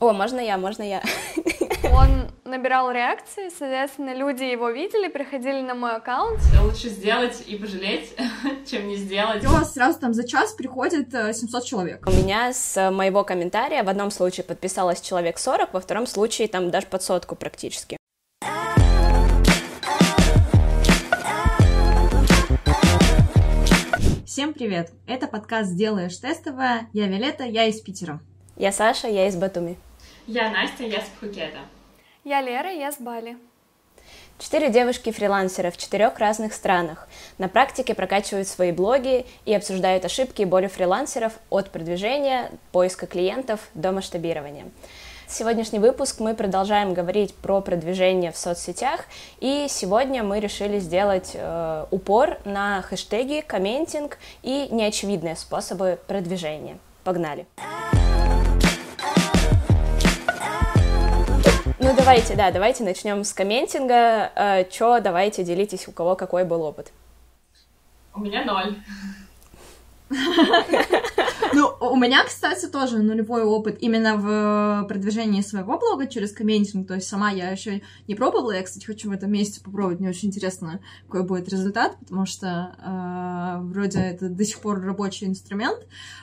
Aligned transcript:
О, 0.00 0.12
можно 0.12 0.38
я, 0.38 0.56
можно 0.58 0.84
я. 0.84 1.02
Он 1.92 2.30
набирал 2.44 2.92
реакции, 2.92 3.48
соответственно, 3.48 4.14
люди 4.14 4.44
его 4.44 4.70
видели, 4.70 5.08
приходили 5.08 5.60
на 5.60 5.74
мой 5.74 5.96
аккаунт. 5.96 6.38
Лучше 6.62 6.88
сделать 6.88 7.42
и 7.48 7.56
пожалеть, 7.56 8.14
чем 8.70 8.86
не 8.86 8.94
сделать. 8.94 9.44
У 9.44 9.48
вас 9.48 9.74
сразу 9.74 9.98
там 9.98 10.14
за 10.14 10.26
час 10.26 10.52
приходит 10.52 11.10
700 11.10 11.64
человек. 11.64 12.06
У 12.06 12.12
меня 12.12 12.52
с 12.52 12.90
моего 12.92 13.24
комментария 13.24 13.82
в 13.82 13.88
одном 13.88 14.12
случае 14.12 14.44
подписалось 14.44 15.00
человек 15.00 15.36
40, 15.36 15.74
во 15.74 15.80
втором 15.80 16.06
случае 16.06 16.46
там 16.46 16.70
даже 16.70 16.86
под 16.86 17.02
сотку 17.02 17.34
практически. 17.34 17.96
Всем 24.24 24.54
привет! 24.54 24.92
Это 25.08 25.26
подкаст 25.26 25.70
«Сделаешь 25.70 26.16
тестовое». 26.18 26.88
Я 26.92 27.08
Виолетта, 27.08 27.42
я 27.42 27.64
из 27.64 27.80
Питера. 27.80 28.20
Я 28.54 28.70
Саша, 28.70 29.08
я 29.08 29.26
из 29.26 29.34
Батуми. 29.34 29.76
Я 30.28 30.50
Настя, 30.50 30.84
я 30.84 31.00
с 31.00 31.06
Пхукета. 31.06 31.60
Я 32.22 32.42
Лера, 32.42 32.70
я 32.70 32.92
с 32.92 32.98
Бали. 32.98 33.38
Четыре 34.38 34.68
девушки-фрилансера 34.68 35.70
в 35.70 35.78
четырех 35.78 36.18
разных 36.18 36.52
странах 36.52 37.08
на 37.38 37.48
практике 37.48 37.94
прокачивают 37.94 38.46
свои 38.46 38.70
блоги 38.70 39.24
и 39.46 39.54
обсуждают 39.54 40.04
ошибки 40.04 40.42
и 40.42 40.44
боли 40.44 40.66
фрилансеров 40.66 41.32
от 41.48 41.70
продвижения, 41.70 42.50
поиска 42.72 43.06
клиентов 43.06 43.70
до 43.72 43.90
масштабирования. 43.90 44.66
Сегодняшний 45.26 45.78
выпуск 45.78 46.20
мы 46.20 46.34
продолжаем 46.34 46.92
говорить 46.92 47.34
про 47.34 47.62
продвижение 47.62 48.30
в 48.30 48.36
соцсетях, 48.36 49.06
и 49.40 49.64
сегодня 49.70 50.22
мы 50.22 50.40
решили 50.40 50.78
сделать 50.78 51.30
э, 51.32 51.86
упор 51.90 52.36
на 52.44 52.82
хэштеги, 52.82 53.42
комментинг 53.46 54.18
и 54.42 54.68
неочевидные 54.70 55.36
способы 55.36 55.98
продвижения. 56.06 56.76
Погнали! 57.02 57.46
Ну 57.56 57.87
давайте, 62.08 62.36
да, 62.36 62.50
давайте 62.50 62.84
начнем 62.84 63.22
с 63.22 63.34
комментинга. 63.34 64.32
Э, 64.34 64.64
чё, 64.70 64.98
давайте 64.98 65.44
делитесь, 65.44 65.88
у 65.88 65.92
кого 65.92 66.16
какой 66.16 66.44
был 66.44 66.62
опыт. 66.62 66.90
У 68.14 68.20
меня 68.20 68.46
ноль. 68.46 68.76
Ну, 71.52 71.72
у 71.80 71.96
меня, 71.96 72.24
кстати, 72.24 72.66
тоже 72.66 72.98
нулевой 72.98 73.42
опыт 73.42 73.78
именно 73.80 74.16
в 74.16 74.86
продвижении 74.88 75.40
своего 75.40 75.78
блога 75.78 76.06
через 76.06 76.32
комментинг. 76.32 76.86
То 76.86 76.94
есть 76.94 77.08
сама 77.08 77.30
я 77.30 77.50
еще 77.50 77.82
не 78.06 78.14
пробовала. 78.14 78.52
Я, 78.52 78.62
кстати, 78.62 78.84
хочу 78.84 79.08
в 79.08 79.12
этом 79.12 79.30
месяце 79.30 79.62
попробовать. 79.62 80.00
Мне 80.00 80.08
очень 80.08 80.28
интересно, 80.28 80.80
какой 81.06 81.24
будет 81.24 81.48
результат, 81.48 81.96
потому 82.00 82.26
что 82.26 82.74
э, 82.78 83.62
вроде 83.64 84.00
это 84.00 84.28
до 84.28 84.44
сих 84.44 84.60
пор 84.60 84.80
рабочий 84.80 85.26
инструмент. 85.26 85.78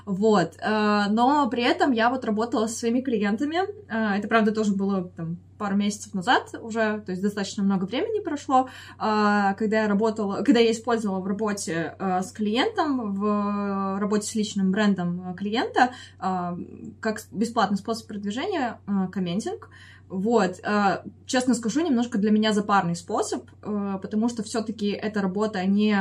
Вот. 0.05 0.53
Э, 0.59 1.05
но 1.09 1.49
при 1.49 1.63
этом 1.63 1.91
я 1.91 2.09
вот 2.09 2.25
работала 2.25 2.67
со 2.67 2.75
своими 2.75 3.01
клиентами. 3.01 3.59
Э, 3.87 4.17
это, 4.17 4.27
правда, 4.27 4.51
тоже 4.51 4.73
было 4.73 5.09
там 5.15 5.37
пару 5.57 5.75
месяцев 5.75 6.13
назад 6.13 6.55
уже, 6.61 7.01
то 7.05 7.11
есть 7.11 7.21
достаточно 7.21 7.63
много 7.63 7.85
времени 7.85 8.19
прошло, 8.19 8.69
а, 8.97 9.53
когда 9.53 9.83
я 9.83 9.87
работала, 9.87 10.43
когда 10.43 10.59
я 10.59 10.71
использовала 10.71 11.19
в 11.19 11.27
работе 11.27 11.95
а, 11.99 12.21
с 12.21 12.31
клиентом, 12.31 13.13
в 13.13 13.99
работе 13.99 14.27
с 14.27 14.35
личным 14.35 14.71
брендом 14.71 15.35
клиента, 15.35 15.91
а, 16.19 16.57
как 16.99 17.21
бесплатный 17.31 17.77
способ 17.77 18.07
продвижения 18.07 18.79
комментинг. 19.11 19.69
Вот, 20.07 20.59
э, 20.63 21.01
честно 21.25 21.55
скажу, 21.55 21.81
немножко 21.81 22.19
для 22.19 22.29
меня 22.29 22.53
запарный 22.53 22.95
способ, 22.95 23.49
э, 23.63 23.97
потому 23.99 24.29
что 24.29 24.43
все-таки 24.43 24.89
эта 24.89 25.19
работа 25.19 25.65
не, 25.65 25.97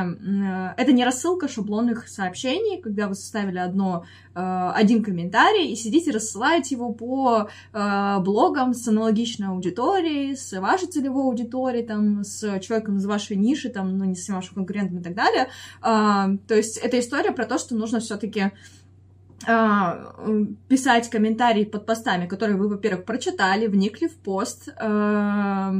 это 0.77 0.91
не 0.91 1.03
рассылка 1.03 1.47
шаблонных 1.47 2.07
сообщений, 2.07 2.79
когда 2.81 3.07
вы 3.07 3.15
составили 3.15 3.57
одно, 3.57 4.05
один 4.33 5.01
комментарий 5.01 5.71
и 5.71 5.75
сидите 5.77 6.11
рассылаете 6.11 6.75
его 6.75 6.91
по 6.91 7.49
блогам 7.71 8.73
с 8.73 8.85
аналогичной 8.87 9.47
аудиторией, 9.47 10.35
с 10.35 10.59
вашей 10.59 10.87
целевой 10.89 11.23
аудиторией, 11.23 11.85
там, 11.85 12.23
с 12.25 12.59
человеком 12.59 12.97
из 12.97 13.05
вашей 13.05 13.37
ниши, 13.37 13.69
там, 13.69 13.97
ну, 13.97 14.03
не 14.03 14.15
с 14.15 14.27
вашим 14.27 14.55
конкурентом 14.55 14.99
и 14.99 15.03
так 15.03 15.15
далее. 15.15 15.49
То 15.81 16.55
есть 16.55 16.77
это 16.77 16.99
история 16.99 17.31
про 17.31 17.45
то, 17.45 17.57
что 17.57 17.75
нужно 17.75 18.01
все-таки 18.01 18.41
а, 18.41 18.51
писать 19.39 21.09
комментарии 21.09 21.65
под 21.65 21.85
постами, 21.85 22.25
которые 22.25 22.57
вы, 22.57 22.67
во-первых, 22.69 23.05
прочитали, 23.05 23.67
вникли 23.67 24.07
в 24.07 24.15
пост, 24.15 24.69
э, 24.69 25.71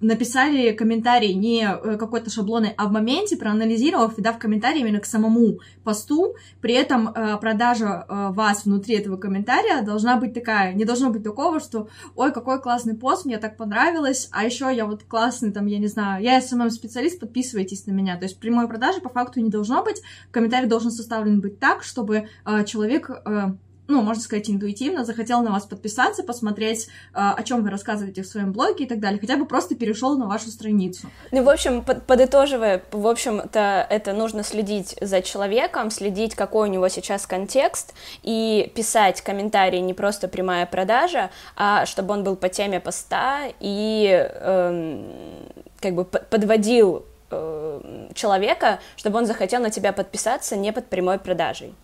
написали 0.00 0.72
комментарий 0.72 1.32
не 1.32 1.64
э, 1.64 1.96
какой-то 1.96 2.30
шаблоны, 2.30 2.74
а 2.76 2.86
в 2.86 2.92
моменте, 2.92 3.36
проанализировав 3.36 4.18
и 4.18 4.22
дав 4.22 4.38
комментарий 4.38 4.80
именно 4.80 5.00
к 5.00 5.06
самому 5.06 5.60
посту, 5.84 6.34
при 6.60 6.74
этом 6.74 7.08
э, 7.08 7.38
продажа 7.38 8.04
вас 8.08 8.64
внутри 8.64 8.96
этого 8.96 9.16
комментария 9.16 9.82
должна 9.82 10.16
быть 10.16 10.34
такая, 10.34 10.74
не 10.74 10.84
должно 10.84 11.10
быть 11.10 11.22
такого, 11.22 11.60
что 11.60 11.88
ой, 12.16 12.32
какой 12.32 12.60
классный 12.60 12.94
пост, 12.94 13.24
мне 13.24 13.38
так 13.38 13.56
понравилось, 13.56 14.28
а 14.32 14.44
еще 14.44 14.70
я 14.74 14.86
вот 14.86 15.04
классный, 15.04 15.52
там, 15.52 15.66
я 15.66 15.78
не 15.78 15.88
знаю, 15.88 16.22
я 16.22 16.38
SMM-специалист, 16.40 17.20
подписывайтесь 17.20 17.86
на 17.86 17.92
меня. 17.92 18.16
То 18.16 18.24
есть 18.24 18.38
прямой 18.38 18.68
продажи 18.68 19.00
по 19.00 19.08
факту 19.08 19.40
не 19.40 19.50
должно 19.50 19.82
быть, 19.82 20.02
комментарий 20.30 20.68
должен 20.68 20.90
составлен 20.90 21.40
быть 21.40 21.58
так, 21.58 21.82
чтобы 21.84 22.28
человек, 22.44 22.71
э, 23.24 23.52
ну, 23.88 24.02
можно 24.02 24.22
сказать, 24.22 24.48
интуитивно 24.48 25.04
захотел 25.04 25.42
на 25.42 25.50
вас 25.50 25.66
подписаться, 25.66 26.22
посмотреть, 26.22 26.86
э, 26.86 26.90
о 27.14 27.42
чем 27.42 27.62
вы 27.62 27.70
рассказываете 27.70 28.22
в 28.22 28.26
своем 28.26 28.52
блоге 28.52 28.84
и 28.84 28.88
так 28.88 29.00
далее, 29.00 29.20
хотя 29.20 29.36
бы 29.36 29.44
просто 29.44 29.74
перешел 29.74 30.16
на 30.16 30.26
вашу 30.26 30.48
страницу. 30.50 31.08
Ну, 31.30 31.42
в 31.42 31.48
общем, 31.48 31.84
подытоживая, 31.84 32.82
в 32.90 33.06
общем-то, 33.06 33.86
это 33.88 34.12
нужно 34.12 34.44
следить 34.44 34.96
за 35.00 35.20
человеком, 35.20 35.90
следить, 35.90 36.34
какой 36.34 36.68
у 36.68 36.72
него 36.72 36.88
сейчас 36.88 37.26
контекст, 37.26 37.94
и 38.22 38.72
писать 38.74 39.20
комментарии 39.20 39.78
не 39.78 39.94
просто 39.94 40.28
прямая 40.28 40.66
продажа, 40.66 41.30
а 41.56 41.84
чтобы 41.86 42.14
он 42.14 42.24
был 42.24 42.36
по 42.36 42.48
теме 42.48 42.80
поста 42.80 43.42
и 43.60 44.08
эм, 44.40 45.06
как 45.80 45.94
бы 45.94 46.04
подводил 46.04 47.04
э, 47.30 48.08
человека, 48.14 48.80
чтобы 48.96 49.18
он 49.18 49.26
захотел 49.26 49.60
на 49.60 49.70
тебя 49.70 49.92
подписаться 49.92 50.56
не 50.56 50.72
под 50.72 50.86
прямой 50.86 51.18
продажей. 51.18 51.74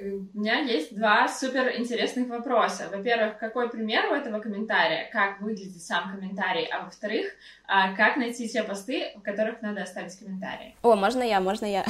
У 0.00 0.38
меня 0.40 0.60
есть 0.60 0.94
два 0.94 1.28
супер 1.28 1.74
интересных 1.76 2.28
вопроса. 2.28 2.88
Во-первых, 2.92 3.38
какой 3.38 3.70
пример 3.70 4.10
у 4.10 4.14
этого 4.14 4.40
комментария, 4.40 5.08
как 5.12 5.40
выглядит 5.40 5.82
сам 5.82 6.10
комментарий, 6.12 6.66
а 6.66 6.84
во-вторых, 6.84 7.32
а 7.66 7.94
как 7.94 8.16
найти 8.16 8.48
те 8.48 8.62
посты, 8.62 9.12
в 9.16 9.22
которых 9.22 9.62
надо 9.62 9.82
оставить 9.82 10.16
комментарий. 10.18 10.76
О, 10.82 10.94
можно 10.94 11.22
я, 11.22 11.40
можно 11.40 11.66
я. 11.66 11.84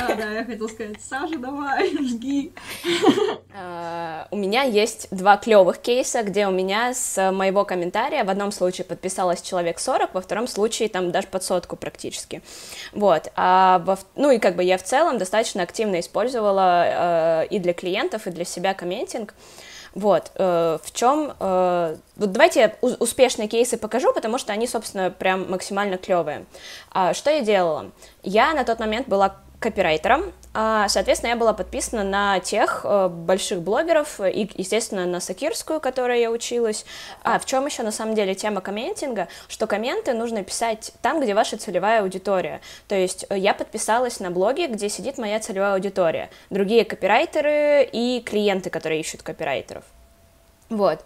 А, 0.00 0.14
да, 0.14 0.32
я 0.32 0.44
хотела 0.44 0.68
сказать, 0.68 1.00
Саша, 1.00 1.38
давай, 1.38 1.90
жги. 2.02 2.52
А, 3.54 4.28
у 4.30 4.36
меня 4.36 4.62
есть 4.62 5.08
два 5.10 5.36
клевых 5.36 5.78
кейса, 5.78 6.22
где 6.22 6.46
у 6.46 6.50
меня 6.50 6.92
с 6.94 7.32
моего 7.32 7.64
комментария 7.64 8.22
в 8.24 8.30
одном 8.30 8.52
случае 8.52 8.84
подписалось 8.84 9.42
человек 9.42 9.78
40, 9.78 10.14
во 10.14 10.20
втором 10.20 10.46
случае 10.46 10.88
там 10.88 11.10
даже 11.10 11.26
под 11.28 11.42
сотку 11.42 11.76
практически. 11.76 12.42
Вот. 12.92 13.32
А 13.34 13.78
во, 13.80 13.98
ну 14.14 14.30
и 14.30 14.38
как 14.38 14.56
бы 14.56 14.62
я 14.62 14.78
в 14.78 14.82
целом 14.82 15.18
достаточно 15.18 15.62
активно 15.62 16.00
использовала 16.00 16.84
э, 17.28 17.46
и 17.46 17.58
для 17.58 17.72
клиентов, 17.72 18.26
и 18.26 18.30
для 18.30 18.44
себя 18.44 18.74
комментинг. 18.74 19.34
Вот, 19.94 20.30
э, 20.34 20.78
в 20.82 20.92
чем... 20.92 21.32
Э, 21.40 21.96
вот 22.16 22.32
давайте 22.32 22.60
я 22.60 22.74
успешные 22.80 23.48
кейсы 23.48 23.76
покажу, 23.78 24.12
потому 24.12 24.38
что 24.38 24.52
они, 24.52 24.66
собственно, 24.66 25.10
прям 25.10 25.50
максимально 25.50 25.96
клевые. 25.98 26.44
А, 26.90 27.14
что 27.14 27.30
я 27.30 27.40
делала? 27.40 27.90
Я 28.22 28.54
на 28.54 28.64
тот 28.64 28.78
момент 28.78 29.08
была 29.08 29.36
копирайтером, 29.60 30.32
а, 30.54 30.88
соответственно, 30.88 31.30
я 31.30 31.36
была 31.36 31.52
подписана 31.52 32.02
на 32.02 32.40
тех 32.40 32.80
э, 32.84 33.08
больших 33.08 33.60
блогеров 33.60 34.20
и, 34.20 34.50
естественно, 34.56 35.06
на 35.06 35.20
Сакирскую, 35.20 35.80
которой 35.80 36.20
я 36.20 36.30
училась. 36.30 36.84
А 37.22 37.38
в 37.38 37.44
чем 37.44 37.66
еще 37.66 37.82
на 37.82 37.92
самом 37.92 38.14
деле 38.14 38.34
тема 38.34 38.60
комментинга, 38.60 39.28
что 39.46 39.66
комменты 39.66 40.14
нужно 40.14 40.42
писать 40.42 40.92
там, 41.02 41.20
где 41.20 41.34
ваша 41.34 41.58
целевая 41.58 42.02
аудитория. 42.02 42.60
То 42.88 42.94
есть 42.94 43.26
э, 43.28 43.38
я 43.38 43.54
подписалась 43.54 44.20
на 44.20 44.30
блоги, 44.30 44.66
где 44.66 44.88
сидит 44.88 45.18
моя 45.18 45.38
целевая 45.38 45.74
аудитория, 45.74 46.30
другие 46.50 46.84
копирайтеры 46.84 47.88
и 47.92 48.22
клиенты, 48.24 48.70
которые 48.70 49.00
ищут 49.00 49.22
копирайтеров. 49.22 49.84
Вот. 50.70 51.04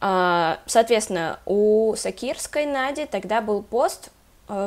А, 0.00 0.58
соответственно, 0.66 1.38
у 1.44 1.94
Сакирской 1.96 2.66
Нади 2.66 3.06
тогда 3.06 3.40
был 3.40 3.62
пост 3.62 4.10
Э, 4.10 4.19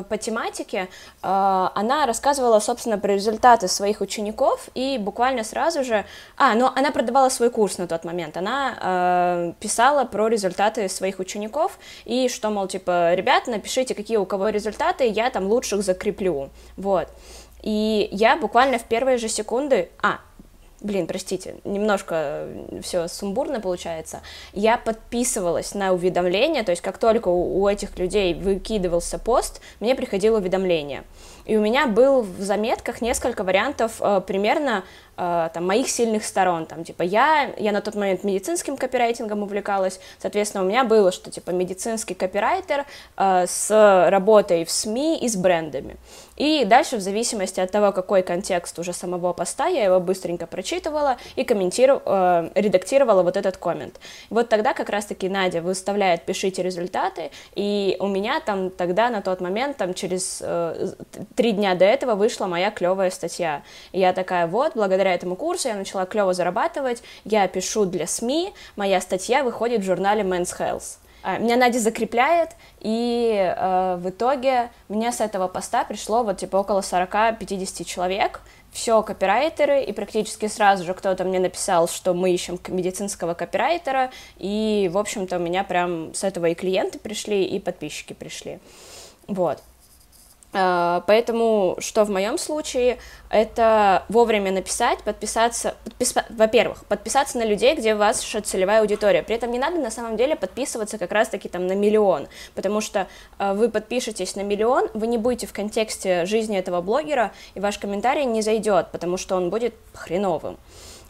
по 0.08 0.16
тематике, 0.16 0.88
э, 1.22 1.68
она 1.74 2.06
рассказывала, 2.06 2.60
собственно, 2.60 2.98
про 2.98 3.14
результаты 3.14 3.68
своих 3.68 4.00
учеников, 4.00 4.68
и 4.74 4.98
буквально 4.98 5.44
сразу 5.44 5.84
же... 5.84 6.04
А, 6.36 6.54
ну, 6.54 6.70
она 6.74 6.90
продавала 6.90 7.28
свой 7.28 7.50
курс 7.50 7.78
на 7.78 7.86
тот 7.86 8.04
момент, 8.04 8.36
она 8.36 8.76
э, 8.80 9.52
писала 9.60 10.04
про 10.04 10.28
результаты 10.28 10.88
своих 10.88 11.18
учеников, 11.18 11.78
и 12.04 12.28
что, 12.28 12.50
мол, 12.50 12.66
типа, 12.66 13.14
ребят, 13.14 13.46
напишите, 13.46 13.94
какие 13.94 14.16
у 14.16 14.26
кого 14.26 14.48
результаты, 14.48 15.06
я 15.06 15.30
там 15.30 15.46
лучших 15.46 15.82
закреплю, 15.82 16.50
вот. 16.76 17.08
И 17.62 18.08
я 18.12 18.36
буквально 18.36 18.78
в 18.78 18.84
первые 18.84 19.16
же 19.16 19.28
секунды... 19.28 19.88
А, 20.02 20.20
блин, 20.84 21.06
простите, 21.06 21.56
немножко 21.64 22.46
все 22.82 23.08
сумбурно 23.08 23.58
получается, 23.60 24.20
я 24.52 24.76
подписывалась 24.76 25.74
на 25.74 25.92
уведомления, 25.92 26.62
то 26.62 26.70
есть 26.70 26.82
как 26.82 26.98
только 26.98 27.28
у, 27.28 27.66
этих 27.66 27.98
людей 27.98 28.34
выкидывался 28.34 29.18
пост, 29.18 29.60
мне 29.80 29.94
приходило 29.94 30.38
уведомление. 30.38 31.04
и 31.46 31.56
у 31.56 31.60
меня 31.60 31.86
был 31.86 32.20
в 32.20 32.40
заметках 32.40 33.00
несколько 33.00 33.44
вариантов 33.44 33.92
э, 34.00 34.20
примерно 34.26 34.84
э, 35.16 35.48
там, 35.54 35.66
моих 35.66 35.88
сильных 35.88 36.24
сторон, 36.24 36.66
там, 36.66 36.84
типа, 36.84 37.02
я, 37.02 37.50
я 37.56 37.72
на 37.72 37.80
тот 37.80 37.94
момент 37.94 38.22
медицинским 38.22 38.76
копирайтингом 38.76 39.42
увлекалась, 39.42 40.00
соответственно, 40.18 40.64
у 40.64 40.66
меня 40.66 40.84
было, 40.84 41.12
что, 41.12 41.30
типа, 41.30 41.50
медицинский 41.50 42.14
копирайтер 42.14 42.84
э, 43.16 43.46
с 43.48 44.08
работой 44.10 44.66
в 44.66 44.70
СМИ 44.70 45.18
и 45.20 45.28
с 45.28 45.36
брендами, 45.36 45.96
и 46.36 46.64
дальше, 46.64 46.96
в 46.96 47.00
зависимости 47.00 47.60
от 47.60 47.70
того, 47.70 47.92
какой 47.92 48.22
контекст 48.22 48.78
уже 48.78 48.92
самого 48.92 49.32
поста, 49.32 49.66
я 49.66 49.84
его 49.84 50.00
быстренько 50.00 50.46
прочитывала 50.46 51.16
и 51.36 51.44
комментировала, 51.44 52.50
э, 52.54 52.60
редактировала 52.60 53.22
вот 53.22 53.36
этот 53.36 53.56
коммент. 53.56 54.00
Вот 54.30 54.48
тогда 54.48 54.74
как 54.74 54.88
раз-таки 54.88 55.28
Надя 55.28 55.62
выставляет 55.62 56.22
«пишите 56.22 56.62
результаты», 56.62 57.30
и 57.54 57.96
у 58.00 58.08
меня 58.08 58.40
там 58.40 58.70
тогда 58.70 59.10
на 59.10 59.22
тот 59.22 59.40
момент, 59.40 59.76
там 59.76 59.94
через 59.94 60.40
э, 60.42 60.94
три 61.36 61.52
дня 61.52 61.74
до 61.74 61.84
этого 61.84 62.14
вышла 62.14 62.46
моя 62.46 62.70
клевая 62.70 63.10
статья. 63.10 63.62
И 63.92 64.00
я 64.00 64.12
такая, 64.12 64.46
вот, 64.46 64.72
благодаря 64.74 65.14
этому 65.14 65.36
курсу 65.36 65.68
я 65.68 65.76
начала 65.76 66.04
клево 66.06 66.34
зарабатывать, 66.34 67.02
я 67.24 67.46
пишу 67.46 67.84
для 67.84 68.06
СМИ, 68.06 68.52
моя 68.76 69.00
статья 69.00 69.44
выходит 69.44 69.82
в 69.82 69.84
журнале 69.84 70.22
Men's 70.22 70.58
Health. 70.58 70.98
А, 71.26 71.38
меня 71.38 71.56
Надя 71.56 71.78
закрепляет, 71.78 72.50
и 72.80 73.34
э, 73.34 73.96
в 73.98 74.10
итоге 74.10 74.70
мне 74.90 75.10
с 75.10 75.22
этого 75.22 75.48
поста 75.48 75.82
пришло 75.84 76.22
вот 76.22 76.36
типа 76.36 76.58
около 76.58 76.80
40-50 76.80 77.84
человек, 77.84 78.42
все 78.72 79.02
копирайтеры, 79.02 79.82
и 79.82 79.92
практически 79.94 80.48
сразу 80.48 80.84
же 80.84 80.92
кто-то 80.92 81.24
мне 81.24 81.38
написал, 81.38 81.88
что 81.88 82.12
мы 82.12 82.30
ищем 82.30 82.60
медицинского 82.68 83.32
копирайтера, 83.32 84.10
и, 84.36 84.90
в 84.92 84.98
общем-то, 84.98 85.38
у 85.38 85.40
меня 85.40 85.64
прям 85.64 86.12
с 86.12 86.24
этого 86.24 86.44
и 86.44 86.54
клиенты 86.54 86.98
пришли, 86.98 87.42
и 87.42 87.58
подписчики 87.58 88.12
пришли. 88.12 88.58
Вот. 89.26 89.62
А, 90.56 91.02
поэтому, 91.08 91.76
что 91.80 92.04
в 92.04 92.10
моем 92.10 92.38
случае, 92.38 92.98
это 93.28 94.04
вовремя 94.08 94.52
написать, 94.52 95.00
подписаться, 95.02 95.74
подпис... 95.82 96.14
во-первых, 96.30 96.84
подписаться 96.86 97.38
на 97.38 97.44
людей, 97.44 97.74
где 97.74 97.96
ваша 97.96 98.40
целевая 98.40 98.80
аудитория. 98.80 99.24
При 99.24 99.34
этом 99.34 99.50
не 99.50 99.58
надо 99.58 99.78
на 99.78 99.90
самом 99.90 100.16
деле 100.16 100.36
подписываться 100.36 100.96
как 100.96 101.10
раз-таки 101.10 101.48
там 101.48 101.66
на 101.66 101.72
миллион, 101.72 102.28
потому 102.54 102.80
что 102.80 103.08
э, 103.40 103.52
вы 103.52 103.68
подпишетесь 103.68 104.36
на 104.36 104.42
миллион, 104.42 104.88
вы 104.94 105.08
не 105.08 105.18
будете 105.18 105.48
в 105.48 105.52
контексте 105.52 106.24
жизни 106.24 106.56
этого 106.56 106.80
блогера, 106.80 107.32
и 107.54 107.60
ваш 107.60 107.78
комментарий 107.78 108.24
не 108.24 108.40
зайдет, 108.40 108.92
потому 108.92 109.16
что 109.16 109.34
он 109.34 109.50
будет 109.50 109.74
хреновым. 109.92 110.56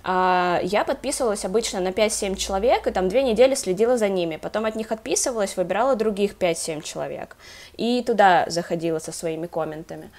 А, 0.06 0.60
я 0.62 0.84
подписывалась 0.84 1.46
обычно 1.46 1.80
на 1.80 1.88
5-7 1.88 2.36
человек, 2.36 2.86
и 2.86 2.90
там 2.90 3.08
две 3.08 3.22
недели 3.22 3.54
следила 3.54 3.96
за 3.96 4.08
ними. 4.08 4.36
Потом 4.36 4.66
от 4.66 4.76
них 4.76 4.92
отписывалась, 4.92 5.56
выбирала 5.56 5.96
других 5.96 6.34
5-7 6.34 6.82
человек. 6.82 7.36
И 7.78 8.02
туда 8.06 8.44
заходила 8.48 8.98
со 8.98 9.12
своими 9.12 9.46
комментами. 9.46 10.10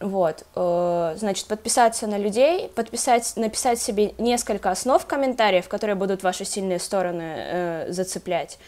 Вот, 0.00 0.44
э, 0.56 1.14
значит, 1.16 1.46
подписаться 1.46 2.06
на 2.08 2.18
людей, 2.18 2.68
подписать, 2.74 3.34
написать 3.36 3.80
себе 3.80 4.14
несколько 4.18 4.70
основ 4.70 5.04
комментариев, 5.06 5.68
которые 5.68 5.94
будут 5.94 6.24
ваши 6.24 6.44
сильные 6.44 6.80
стороны 6.80 7.22
э, 7.22 7.86
зацеплять, 7.92 8.58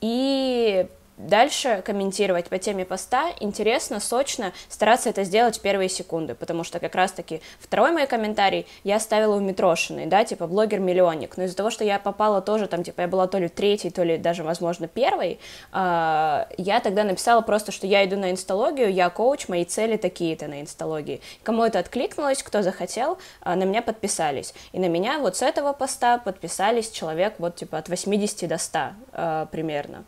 и 0.00 0.86
дальше 1.16 1.82
комментировать 1.84 2.48
по 2.48 2.58
теме 2.58 2.84
поста, 2.84 3.30
интересно, 3.40 4.00
сочно, 4.00 4.52
стараться 4.68 5.10
это 5.10 5.24
сделать 5.24 5.58
в 5.58 5.60
первые 5.60 5.88
секунды, 5.88 6.34
потому 6.34 6.64
что 6.64 6.78
как 6.78 6.94
раз-таки 6.94 7.40
второй 7.58 7.92
мой 7.92 8.06
комментарий 8.06 8.66
я 8.84 8.96
оставила 8.96 9.36
у 9.36 9.40
Митрошиной, 9.40 10.06
да, 10.06 10.24
типа 10.24 10.46
блогер-миллионник, 10.46 11.36
но 11.36 11.44
из-за 11.44 11.56
того, 11.56 11.70
что 11.70 11.84
я 11.84 11.98
попала 11.98 12.40
тоже 12.40 12.66
там, 12.66 12.82
типа 12.82 13.02
я 13.02 13.08
была 13.08 13.26
то 13.26 13.38
ли 13.38 13.48
третьей, 13.48 13.90
то 13.90 14.02
ли 14.02 14.18
даже, 14.18 14.42
возможно, 14.42 14.88
первой, 14.88 15.38
э, 15.72 16.44
я 16.58 16.80
тогда 16.82 17.04
написала 17.04 17.40
просто, 17.40 17.72
что 17.72 17.86
я 17.86 18.04
иду 18.04 18.16
на 18.16 18.30
инсталогию, 18.30 18.92
я 18.92 19.10
коуч, 19.10 19.48
мои 19.48 19.64
цели 19.64 19.96
такие-то 19.96 20.48
на 20.48 20.60
инсталогии. 20.60 21.20
Кому 21.42 21.64
это 21.64 21.78
откликнулось, 21.78 22.42
кто 22.42 22.62
захотел, 22.62 23.18
э, 23.44 23.54
на 23.54 23.64
меня 23.64 23.82
подписались. 23.82 24.54
И 24.72 24.78
на 24.78 24.88
меня 24.88 25.18
вот 25.18 25.36
с 25.36 25.42
этого 25.42 25.72
поста 25.72 26.18
подписались 26.18 26.90
человек 26.90 27.34
вот 27.38 27.56
типа 27.56 27.78
от 27.78 27.88
80 27.88 28.48
до 28.48 28.58
100 28.58 28.78
э, 29.12 29.46
примерно. 29.50 30.04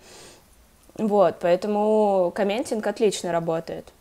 Вот, 0.98 1.36
поэтому 1.40 2.32
комментинг 2.34 2.86
отлично 2.86 3.30
работает. 3.30 3.92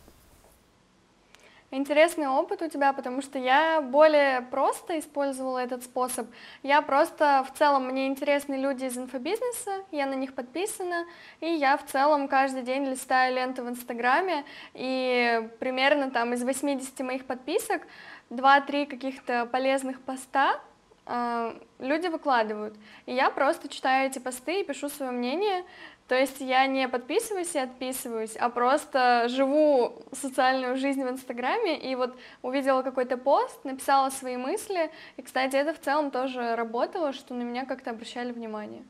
Интересный 1.70 2.26
опыт 2.26 2.62
у 2.62 2.68
тебя, 2.68 2.94
потому 2.94 3.20
что 3.20 3.38
я 3.38 3.82
более 3.82 4.40
просто 4.40 4.98
использовала 4.98 5.58
этот 5.58 5.84
способ. 5.84 6.26
Я 6.62 6.80
просто 6.80 7.46
в 7.46 7.56
целом, 7.58 7.88
мне 7.88 8.06
интересны 8.06 8.54
люди 8.54 8.86
из 8.86 8.96
инфобизнеса, 8.96 9.84
я 9.92 10.06
на 10.06 10.14
них 10.14 10.34
подписана, 10.34 11.04
и 11.40 11.46
я 11.46 11.76
в 11.76 11.84
целом 11.84 12.26
каждый 12.26 12.62
день 12.62 12.86
листаю 12.86 13.34
ленту 13.34 13.64
в 13.64 13.68
Инстаграме, 13.68 14.46
и 14.72 15.46
примерно 15.60 16.10
там 16.10 16.32
из 16.32 16.42
80 16.42 16.98
моих 17.00 17.26
подписок 17.26 17.82
2-3 18.30 18.86
каких-то 18.86 19.44
полезных 19.44 20.00
поста 20.00 20.60
э, 21.04 21.54
люди 21.80 22.06
выкладывают. 22.06 22.76
И 23.04 23.14
я 23.14 23.28
просто 23.28 23.68
читаю 23.68 24.08
эти 24.08 24.18
посты 24.18 24.62
и 24.62 24.64
пишу 24.64 24.88
свое 24.88 25.12
мнение, 25.12 25.66
то 26.08 26.14
есть 26.14 26.40
я 26.40 26.66
не 26.66 26.88
подписываюсь 26.88 27.54
и 27.54 27.58
отписываюсь, 27.58 28.34
а 28.36 28.48
просто 28.48 29.26
живу 29.28 29.92
социальную 30.12 30.76
жизнь 30.76 31.04
в 31.04 31.08
Инстаграме 31.08 31.78
и 31.78 31.94
вот 31.94 32.16
увидела 32.40 32.82
какой-то 32.82 33.18
пост, 33.18 33.62
написала 33.64 34.08
свои 34.08 34.38
мысли. 34.38 34.90
И, 35.18 35.22
кстати, 35.22 35.56
это 35.56 35.74
в 35.74 35.80
целом 35.80 36.10
тоже 36.10 36.56
работало, 36.56 37.12
что 37.12 37.34
на 37.34 37.42
меня 37.42 37.66
как-то 37.66 37.90
обращали 37.90 38.32
внимание. 38.32 38.82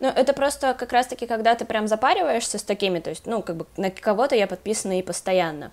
Ну, 0.00 0.08
это 0.08 0.32
просто 0.32 0.74
как 0.74 0.92
раз-таки, 0.92 1.26
когда 1.26 1.54
ты 1.54 1.64
прям 1.64 1.86
запариваешься 1.86 2.58
с 2.58 2.62
такими, 2.62 2.98
то 2.98 3.10
есть, 3.10 3.26
ну, 3.26 3.42
как 3.42 3.56
бы 3.56 3.66
на 3.76 3.90
кого-то 3.90 4.34
я 4.34 4.46
подписана 4.46 4.98
и 4.98 5.02
постоянно 5.02 5.70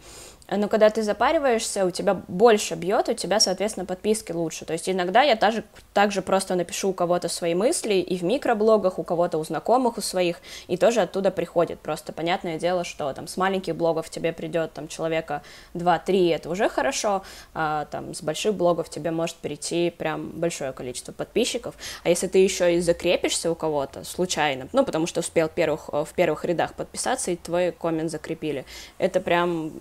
но 0.50 0.68
когда 0.68 0.89
ты 0.89 1.01
запариваешься, 1.01 1.86
у 1.86 1.92
тебя 1.92 2.13
больше 2.27 2.75
бьет, 2.75 3.09
у 3.09 3.13
тебя, 3.13 3.39
соответственно, 3.39 3.86
подписки 3.86 4.31
лучше. 4.31 4.65
То 4.65 4.74
есть 4.74 4.88
иногда 4.88 5.24
я 5.24 5.36
также, 5.36 5.63
также 5.94 6.21
просто 6.21 6.56
напишу 6.56 6.89
у 6.89 6.94
кого-то 6.94 7.30
свои 7.30 7.56
мысли 7.56 7.95
и 7.95 8.18
в 8.18 8.24
микроблогах, 8.24 9.00
у 9.00 9.03
кого-то 9.03 9.38
у 9.38 9.44
знакомых, 9.44 9.97
у 9.97 10.01
своих, 10.01 10.38
и 10.68 10.77
тоже 10.77 11.01
оттуда 11.01 11.31
приходит. 11.31 11.80
Просто 11.80 12.13
понятное 12.13 12.59
дело, 12.59 12.83
что 12.83 13.12
там 13.13 13.27
с 13.27 13.38
маленьких 13.38 13.75
блогов 13.75 14.09
тебе 14.09 14.33
придет 14.33 14.74
там 14.74 14.88
человека 14.88 15.42
2-3, 15.74 16.36
это 16.36 16.50
уже 16.50 16.69
хорошо, 16.69 17.24
а 17.53 17.86
там 17.86 18.13
с 18.13 18.21
больших 18.21 18.53
блогов 18.53 18.89
тебе 18.89 19.12
может 19.12 19.38
прийти 19.38 19.89
прям 19.89 20.30
большое 20.30 20.74
количество 20.74 21.12
подписчиков. 21.12 21.75
А 22.03 22.09
если 22.09 22.27
ты 22.27 22.38
еще 22.38 22.75
и 22.75 22.81
закрепишься 22.81 23.51
у 23.51 23.56
кого-то 23.56 24.03
случайно, 24.03 24.68
ну, 24.74 24.86
потому 24.86 25.07
что 25.07 25.21
успел 25.21 25.50
первых, 25.50 25.89
в 25.89 26.09
первых 26.15 26.45
рядах 26.45 26.74
подписаться, 26.75 27.31
и 27.31 27.36
твой 27.36 27.71
коммент 27.71 28.12
закрепили, 28.12 28.65
это 29.00 29.19
прям 29.19 29.71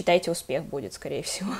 считайте, 0.00 0.30
успех 0.30 0.64
будет, 0.64 0.94
скорее 0.94 1.22
всего. 1.22 1.52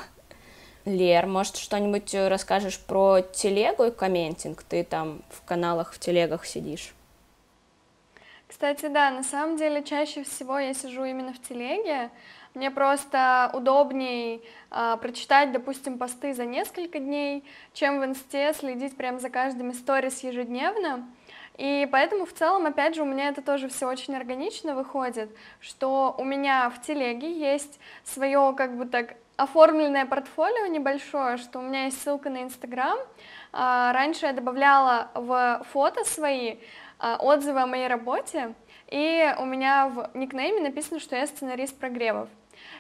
Лер, 0.87 1.27
может, 1.27 1.57
что-нибудь 1.57 2.15
э, 2.15 2.29
расскажешь 2.29 2.79
про 2.81 3.21
телегу 3.21 3.85
и 3.85 3.91
комментинг? 3.91 4.63
Ты 4.63 4.83
там 4.83 5.21
в 5.29 5.45
каналах, 5.45 5.93
в 5.93 5.99
телегах 5.99 6.47
сидишь. 6.47 6.95
Кстати, 8.49 8.87
да, 8.89 9.11
на 9.11 9.23
самом 9.23 9.59
деле 9.59 9.85
чаще 9.85 10.25
всего 10.25 10.59
я 10.59 10.73
сижу 10.73 11.05
именно 11.05 11.35
в 11.35 11.43
телеге. 11.43 12.11
Мне 12.55 12.71
просто 12.71 13.51
удобней 13.53 14.43
э, 14.71 14.97
прочитать, 15.03 15.53
допустим, 15.53 15.99
посты 15.99 16.33
за 16.33 16.47
несколько 16.47 16.99
дней, 16.99 17.45
чем 17.75 18.01
в 18.01 18.05
инсте 18.07 18.55
следить 18.55 18.97
прям 18.97 19.21
за 19.21 19.29
каждым 19.29 19.75
сторис 19.75 20.25
ежедневно. 20.25 21.07
И 21.61 21.87
поэтому 21.93 22.25
в 22.25 22.33
целом, 22.33 22.65
опять 22.65 22.95
же, 22.95 23.03
у 23.03 23.05
меня 23.05 23.29
это 23.29 23.43
тоже 23.43 23.69
все 23.69 23.87
очень 23.87 24.17
органично 24.17 24.75
выходит, 24.75 25.29
что 25.61 26.15
у 26.17 26.25
меня 26.25 26.71
в 26.71 26.81
телеге 26.81 27.31
есть 27.31 27.79
свое 28.03 28.55
как 28.57 28.79
бы 28.79 28.87
так 28.87 29.17
оформленное 29.37 30.07
портфолио 30.07 30.69
небольшое, 30.69 31.37
что 31.37 31.59
у 31.59 31.63
меня 31.63 31.85
есть 31.85 32.01
ссылка 32.01 32.31
на 32.31 32.45
Инстаграм. 32.45 32.99
А, 33.53 33.93
раньше 33.93 34.25
я 34.25 34.33
добавляла 34.33 35.11
в 35.13 35.63
фото 35.71 36.03
свои 36.07 36.57
а, 36.99 37.19
отзывы 37.21 37.61
о 37.61 37.67
моей 37.67 37.89
работе, 37.89 38.55
и 38.89 39.31
у 39.39 39.45
меня 39.45 39.89
в 39.89 40.11
никнейме 40.15 40.63
написано, 40.63 40.99
что 40.99 41.15
я 41.15 41.27
сценарист 41.27 41.79
прогревов. 41.79 42.31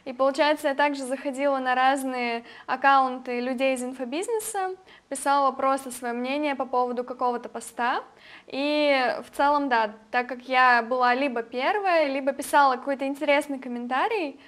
И 0.04 0.12
получается, 0.12 0.68
я 0.68 0.75
также 0.75 1.04
заходила 1.04 1.58
на 1.58 1.75
разные 1.75 2.44
аккаунты 2.66 3.40
людей 3.40 3.75
из 3.75 3.82
инфобизнеса, 3.82 4.76
писала 5.08 5.52
просто 5.52 5.90
свое 5.90 6.14
мнение 6.14 6.54
по 6.54 6.64
поводу 6.64 7.04
какого-то 7.04 7.49
поста. 7.49 8.02
И 8.46 9.16
в 9.25 9.37
целом, 9.37 9.68
да, 9.68 9.92
так 10.10 10.26
как 10.28 10.42
я 10.42 10.82
была 10.82 11.14
либо 11.14 11.42
первая, 11.42 12.06
либо 12.06 12.32
писала 12.32 12.76
какой-то 12.76 13.06
интересный 13.06 13.58
комментарий 13.58 14.40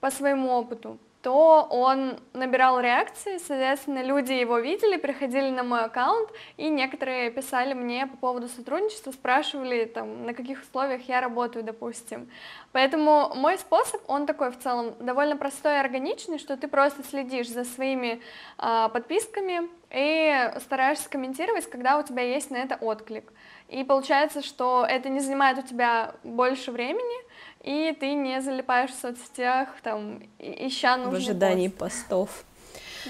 по 0.00 0.10
своему 0.10 0.50
опыту, 0.50 0.98
то 1.28 1.68
он 1.68 2.20
набирал 2.32 2.80
реакции, 2.80 3.36
соответственно, 3.36 4.02
люди 4.02 4.32
его 4.32 4.58
видели, 4.60 4.96
приходили 4.96 5.50
на 5.50 5.62
мой 5.62 5.84
аккаунт, 5.84 6.30
и 6.56 6.70
некоторые 6.70 7.30
писали 7.30 7.74
мне 7.74 8.06
по 8.06 8.16
поводу 8.16 8.48
сотрудничества, 8.48 9.10
спрашивали, 9.10 9.84
там, 9.84 10.24
на 10.24 10.32
каких 10.32 10.62
условиях 10.62 11.06
я 11.06 11.20
работаю, 11.20 11.66
допустим. 11.66 12.30
Поэтому 12.72 13.34
мой 13.34 13.58
способ, 13.58 14.00
он 14.08 14.24
такой 14.24 14.50
в 14.50 14.58
целом 14.58 14.94
довольно 15.00 15.36
простой 15.36 15.74
и 15.74 15.80
органичный, 15.80 16.38
что 16.38 16.56
ты 16.56 16.66
просто 16.66 17.02
следишь 17.02 17.50
за 17.50 17.64
своими 17.64 18.22
э, 18.56 18.88
подписками 18.90 19.68
и 19.90 20.50
стараешься 20.60 21.10
комментировать, 21.10 21.68
когда 21.68 21.98
у 21.98 22.02
тебя 22.02 22.22
есть 22.22 22.50
на 22.50 22.56
это 22.56 22.76
отклик. 22.76 23.34
И 23.68 23.84
получается, 23.84 24.40
что 24.42 24.86
это 24.88 25.10
не 25.10 25.20
занимает 25.20 25.58
у 25.58 25.62
тебя 25.62 26.14
больше 26.24 26.72
времени, 26.72 27.27
и 27.68 27.92
ты 27.92 28.14
не 28.14 28.40
залипаешь 28.40 28.90
в 28.90 28.98
соцсетях, 28.98 29.68
там, 29.82 30.22
ища 30.38 30.96
нужный 30.96 31.12
В 31.12 31.22
ожидании 31.22 31.68
пост. 31.68 32.08
постов. 32.08 32.44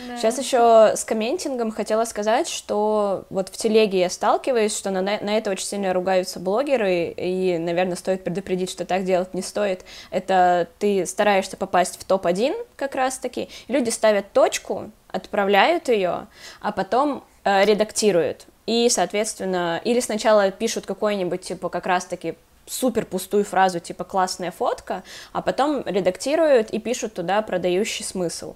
Да. 0.08 0.16
Сейчас 0.16 0.36
еще 0.36 0.94
с 0.96 1.04
комментингом 1.04 1.70
хотела 1.70 2.04
сказать, 2.04 2.48
что 2.48 3.24
вот 3.30 3.50
в 3.50 3.56
телеге 3.56 4.00
я 4.00 4.10
сталкиваюсь, 4.10 4.76
что 4.76 4.90
на, 4.90 5.00
на 5.00 5.38
это 5.38 5.52
очень 5.52 5.64
сильно 5.64 5.92
ругаются 5.92 6.40
блогеры, 6.40 7.14
и, 7.16 7.56
наверное, 7.56 7.94
стоит 7.94 8.24
предупредить, 8.24 8.68
что 8.68 8.84
так 8.84 9.04
делать 9.04 9.32
не 9.32 9.42
стоит. 9.42 9.84
Это 10.10 10.66
ты 10.80 11.06
стараешься 11.06 11.56
попасть 11.56 12.00
в 12.00 12.04
топ-1 12.04 12.66
как 12.74 12.96
раз-таки, 12.96 13.48
люди 13.68 13.90
ставят 13.90 14.32
точку, 14.32 14.90
отправляют 15.06 15.88
ее, 15.88 16.26
а 16.60 16.72
потом 16.72 17.22
э, 17.44 17.64
редактируют. 17.64 18.46
И, 18.66 18.88
соответственно, 18.90 19.80
или 19.84 20.00
сначала 20.00 20.50
пишут 20.50 20.84
какой-нибудь, 20.84 21.42
типа, 21.42 21.68
как 21.68 21.86
раз-таки 21.86 22.34
супер 22.68 23.06
пустую 23.06 23.44
фразу, 23.44 23.80
типа 23.80 24.04
классная 24.04 24.50
фотка, 24.50 25.02
а 25.32 25.42
потом 25.42 25.82
редактируют 25.86 26.70
и 26.70 26.78
пишут 26.78 27.14
туда 27.14 27.42
продающий 27.42 28.04
смысл. 28.04 28.54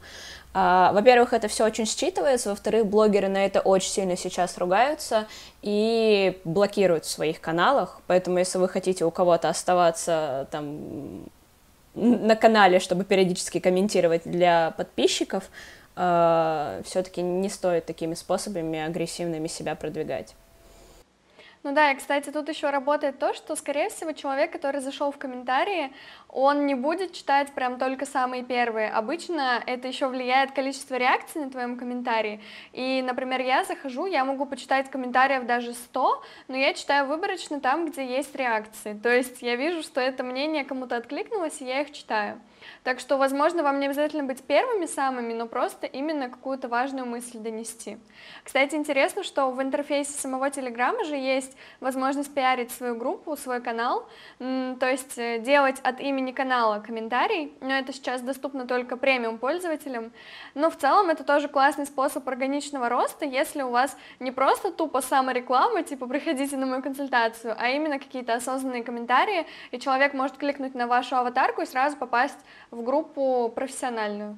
А, 0.54 0.92
во-первых, 0.92 1.32
это 1.32 1.48
все 1.48 1.64
очень 1.64 1.84
считывается, 1.84 2.50
во-вторых, 2.50 2.86
блогеры 2.86 3.28
на 3.28 3.46
это 3.46 3.60
очень 3.60 3.90
сильно 3.90 4.16
сейчас 4.16 4.58
ругаются 4.58 5.26
и 5.62 6.38
блокируют 6.44 7.06
в 7.06 7.10
своих 7.10 7.40
каналах, 7.40 8.02
поэтому 8.06 8.38
если 8.38 8.58
вы 8.58 8.68
хотите 8.68 9.04
у 9.04 9.10
кого-то 9.10 9.48
оставаться 9.48 10.46
там 10.50 11.24
на 11.94 12.36
канале, 12.36 12.80
чтобы 12.80 13.04
периодически 13.04 13.60
комментировать 13.60 14.22
для 14.24 14.72
подписчиков, 14.72 15.44
э, 15.96 16.82
все-таки 16.84 17.22
не 17.22 17.48
стоит 17.48 17.86
такими 17.86 18.14
способами 18.14 18.78
агрессивными 18.78 19.46
себя 19.46 19.74
продвигать. 19.74 20.34
Ну 21.64 21.72
да, 21.72 21.92
и, 21.92 21.96
кстати, 21.96 22.30
тут 22.30 22.48
еще 22.48 22.70
работает 22.70 23.20
то, 23.20 23.32
что, 23.34 23.54
скорее 23.54 23.88
всего, 23.88 24.10
человек, 24.12 24.50
который 24.50 24.80
зашел 24.80 25.12
в 25.12 25.18
комментарии, 25.18 25.92
он 26.28 26.66
не 26.66 26.74
будет 26.74 27.12
читать 27.12 27.52
прям 27.52 27.78
только 27.78 28.04
самые 28.04 28.42
первые. 28.42 28.90
Обычно 28.90 29.62
это 29.64 29.86
еще 29.86 30.08
влияет 30.08 30.50
количество 30.50 30.96
реакций 30.96 31.44
на 31.44 31.50
твоем 31.50 31.76
комментарии. 31.78 32.40
И, 32.72 33.00
например, 33.02 33.42
я 33.42 33.62
захожу, 33.62 34.06
я 34.06 34.24
могу 34.24 34.44
почитать 34.44 34.90
комментариев 34.90 35.46
даже 35.46 35.72
100, 35.72 36.24
но 36.48 36.56
я 36.56 36.74
читаю 36.74 37.06
выборочно 37.06 37.60
там, 37.60 37.86
где 37.86 38.04
есть 38.04 38.34
реакции. 38.34 38.98
То 39.00 39.14
есть 39.14 39.40
я 39.40 39.54
вижу, 39.54 39.84
что 39.84 40.00
это 40.00 40.24
мнение 40.24 40.64
кому-то 40.64 40.96
откликнулось, 40.96 41.60
и 41.60 41.64
я 41.64 41.82
их 41.82 41.92
читаю. 41.92 42.40
Так 42.84 43.00
что, 43.00 43.16
возможно, 43.16 43.62
вам 43.62 43.80
не 43.80 43.86
обязательно 43.86 44.24
быть 44.24 44.42
первыми 44.42 44.86
самыми, 44.86 45.32
но 45.32 45.46
просто 45.46 45.86
именно 45.86 46.28
какую-то 46.28 46.68
важную 46.68 47.06
мысль 47.06 47.38
донести. 47.38 47.98
Кстати, 48.42 48.74
интересно, 48.74 49.22
что 49.22 49.50
в 49.50 49.62
интерфейсе 49.62 50.12
самого 50.12 50.50
Телеграма 50.50 51.04
же 51.04 51.16
есть 51.16 51.56
возможность 51.80 52.34
пиарить 52.34 52.70
свою 52.70 52.96
группу, 52.96 53.36
свой 53.36 53.60
канал, 53.60 54.06
то 54.38 54.88
есть 54.88 55.18
э, 55.18 55.38
делать 55.38 55.78
от 55.82 56.00
имени 56.00 56.32
канала 56.32 56.80
комментарий, 56.80 57.52
но 57.60 57.72
это 57.74 57.92
сейчас 57.92 58.20
доступно 58.20 58.66
только 58.66 58.96
премиум 58.96 59.38
пользователям. 59.38 60.12
Но 60.54 60.70
в 60.70 60.76
целом 60.76 61.10
это 61.10 61.24
тоже 61.24 61.48
классный 61.48 61.86
способ 61.86 62.28
органичного 62.28 62.88
роста, 62.88 63.24
если 63.24 63.62
у 63.62 63.70
вас 63.70 63.96
не 64.20 64.30
просто 64.32 64.72
тупо 64.72 65.00
самореклама, 65.00 65.82
типа 65.82 66.06
приходите 66.06 66.56
на 66.56 66.66
мою 66.66 66.82
консультацию, 66.82 67.54
а 67.58 67.68
именно 67.68 67.98
какие-то 67.98 68.34
осознанные 68.34 68.82
комментарии, 68.82 69.46
и 69.70 69.78
человек 69.78 70.14
может 70.14 70.36
кликнуть 70.36 70.74
на 70.74 70.86
вашу 70.86 71.16
аватарку 71.16 71.62
и 71.62 71.66
сразу 71.66 71.96
попасть 71.96 72.38
в 72.70 72.82
группу 72.82 73.52
профессиональную. 73.54 74.36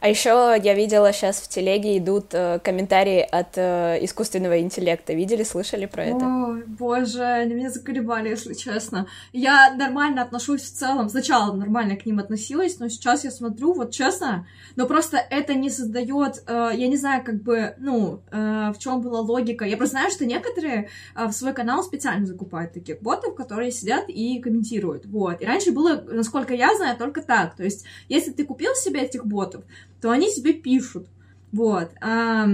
А 0.00 0.08
еще 0.08 0.54
я 0.62 0.74
видела 0.74 1.12
сейчас 1.12 1.40
в 1.40 1.48
телеге 1.48 1.98
идут 1.98 2.26
э, 2.32 2.58
комментарии 2.62 3.20
от 3.20 3.56
э, 3.56 3.98
искусственного 4.02 4.60
интеллекта. 4.60 5.14
Видели, 5.14 5.42
слышали 5.42 5.86
про 5.86 6.04
это? 6.04 6.24
Ой, 6.24 6.64
боже, 6.66 7.22
они 7.22 7.54
меня 7.54 7.70
заколебали, 7.70 8.28
если 8.28 8.54
честно. 8.54 9.06
Я 9.32 9.74
нормально 9.74 10.22
отношусь 10.22 10.62
в 10.62 10.72
целом. 10.72 11.08
Сначала 11.08 11.52
нормально 11.52 11.96
к 11.96 12.06
ним 12.06 12.18
относилась, 12.18 12.78
но 12.78 12.88
сейчас 12.88 13.24
я 13.24 13.30
смотрю, 13.30 13.72
вот 13.72 13.92
честно, 13.92 14.46
но 14.76 14.86
просто 14.86 15.16
это 15.16 15.54
не 15.54 15.70
создает, 15.70 16.42
э, 16.46 16.70
я 16.74 16.88
не 16.88 16.96
знаю, 16.96 17.24
как 17.24 17.42
бы, 17.42 17.74
ну, 17.78 18.20
э, 18.30 18.72
в 18.74 18.78
чем 18.78 19.00
была 19.00 19.20
логика. 19.20 19.64
Я 19.64 19.76
просто 19.76 19.96
знаю, 19.96 20.10
что 20.10 20.26
некоторые 20.26 20.88
э, 21.14 21.26
в 21.26 21.32
свой 21.32 21.52
канал 21.52 21.82
специально 21.82 22.26
закупают 22.26 22.72
таких 22.72 23.00
ботов, 23.00 23.34
которые 23.34 23.70
сидят 23.70 24.04
и 24.08 24.40
комментируют. 24.40 25.06
Вот. 25.06 25.40
И 25.40 25.46
раньше 25.46 25.72
было, 25.72 26.02
насколько 26.06 26.54
я 26.54 26.74
знаю, 26.76 26.96
только 26.96 27.22
так. 27.22 27.56
То 27.56 27.64
есть, 27.64 27.84
если 28.08 28.32
ты 28.32 28.44
купил 28.44 28.74
себе 28.74 29.00
этих 29.02 29.24
ботов, 29.24 29.64
то 30.00 30.10
они 30.10 30.30
себе 30.30 30.52
пишут. 30.52 31.08
Вот. 31.52 31.90
А, 32.00 32.48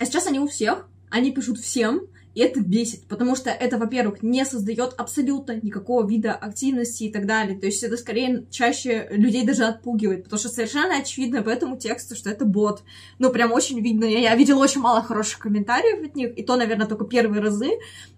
сейчас 0.00 0.26
они 0.26 0.38
у 0.38 0.46
всех, 0.46 0.88
они 1.10 1.32
пишут 1.32 1.58
всем, 1.58 2.02
и 2.38 2.40
это 2.40 2.60
бесит, 2.60 3.02
потому 3.08 3.34
что 3.34 3.50
это, 3.50 3.78
во-первых, 3.78 4.22
не 4.22 4.44
создает 4.44 4.94
абсолютно 4.96 5.58
никакого 5.60 6.06
вида 6.06 6.34
активности 6.34 7.02
и 7.02 7.12
так 7.12 7.26
далее. 7.26 7.58
То 7.58 7.66
есть 7.66 7.82
это 7.82 7.96
скорее 7.96 8.46
чаще 8.48 9.08
людей 9.10 9.44
даже 9.44 9.64
отпугивает, 9.64 10.22
потому 10.22 10.38
что 10.38 10.48
совершенно 10.48 10.98
очевидно 10.98 11.42
по 11.42 11.48
этому 11.48 11.76
тексту, 11.76 12.14
что 12.14 12.30
это 12.30 12.44
бот. 12.44 12.84
Ну, 13.18 13.30
прям 13.30 13.50
очень 13.50 13.80
видно. 13.80 14.04
Я, 14.04 14.20
я 14.20 14.36
видела 14.36 14.62
очень 14.62 14.80
мало 14.80 15.02
хороших 15.02 15.40
комментариев 15.40 16.04
от 16.08 16.14
них, 16.14 16.38
и 16.38 16.44
то, 16.44 16.54
наверное, 16.54 16.86
только 16.86 17.06
первые 17.06 17.42
разы. 17.42 17.70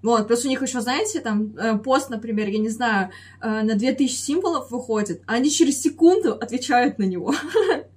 Вот, 0.02 0.26
плюс 0.26 0.45
у 0.45 0.49
них 0.49 0.61
еще, 0.61 0.83
знаете, 0.83 1.21
там 1.21 1.57
э, 1.57 1.78
пост, 1.78 2.11
например, 2.11 2.49
я 2.50 2.59
не 2.59 2.69
знаю, 2.69 3.12
э, 3.40 3.62
на 3.62 3.75
2000 3.75 4.14
символов 4.14 4.71
выходит, 4.71 5.23
а 5.26 5.37
они 5.37 5.50
через 5.50 5.80
секунду 5.80 6.35
отвечают 6.35 6.99
на 6.99 7.04
него. 7.04 7.35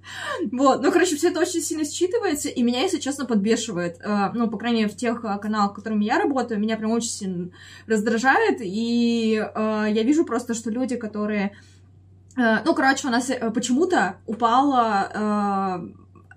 Вот, 0.52 0.82
ну, 0.82 0.92
короче, 0.92 1.16
все 1.16 1.28
это 1.28 1.40
очень 1.40 1.60
сильно 1.60 1.82
считывается, 1.82 2.48
и 2.48 2.62
меня, 2.62 2.80
если 2.80 2.98
честно, 2.98 3.24
подбешивает. 3.24 3.98
Э, 4.00 4.30
ну, 4.34 4.48
по 4.48 4.58
крайней 4.58 4.82
мере, 4.82 4.92
в 4.92 4.96
тех 4.96 5.22
каналах, 5.40 5.74
которыми 5.74 6.04
я 6.04 6.18
работаю, 6.18 6.60
меня 6.60 6.76
прям 6.76 6.90
очень 6.92 7.10
сильно 7.10 7.50
раздражает, 7.86 8.58
и 8.60 9.36
э, 9.36 9.86
я 9.90 10.02
вижу 10.02 10.24
просто, 10.24 10.54
что 10.54 10.70
люди, 10.70 10.96
которые... 10.96 11.56
Э, 12.36 12.62
ну, 12.64 12.74
короче, 12.74 13.08
у 13.08 13.10
нас 13.10 13.30
э, 13.30 13.50
почему-то 13.50 14.16
упала... 14.26 15.82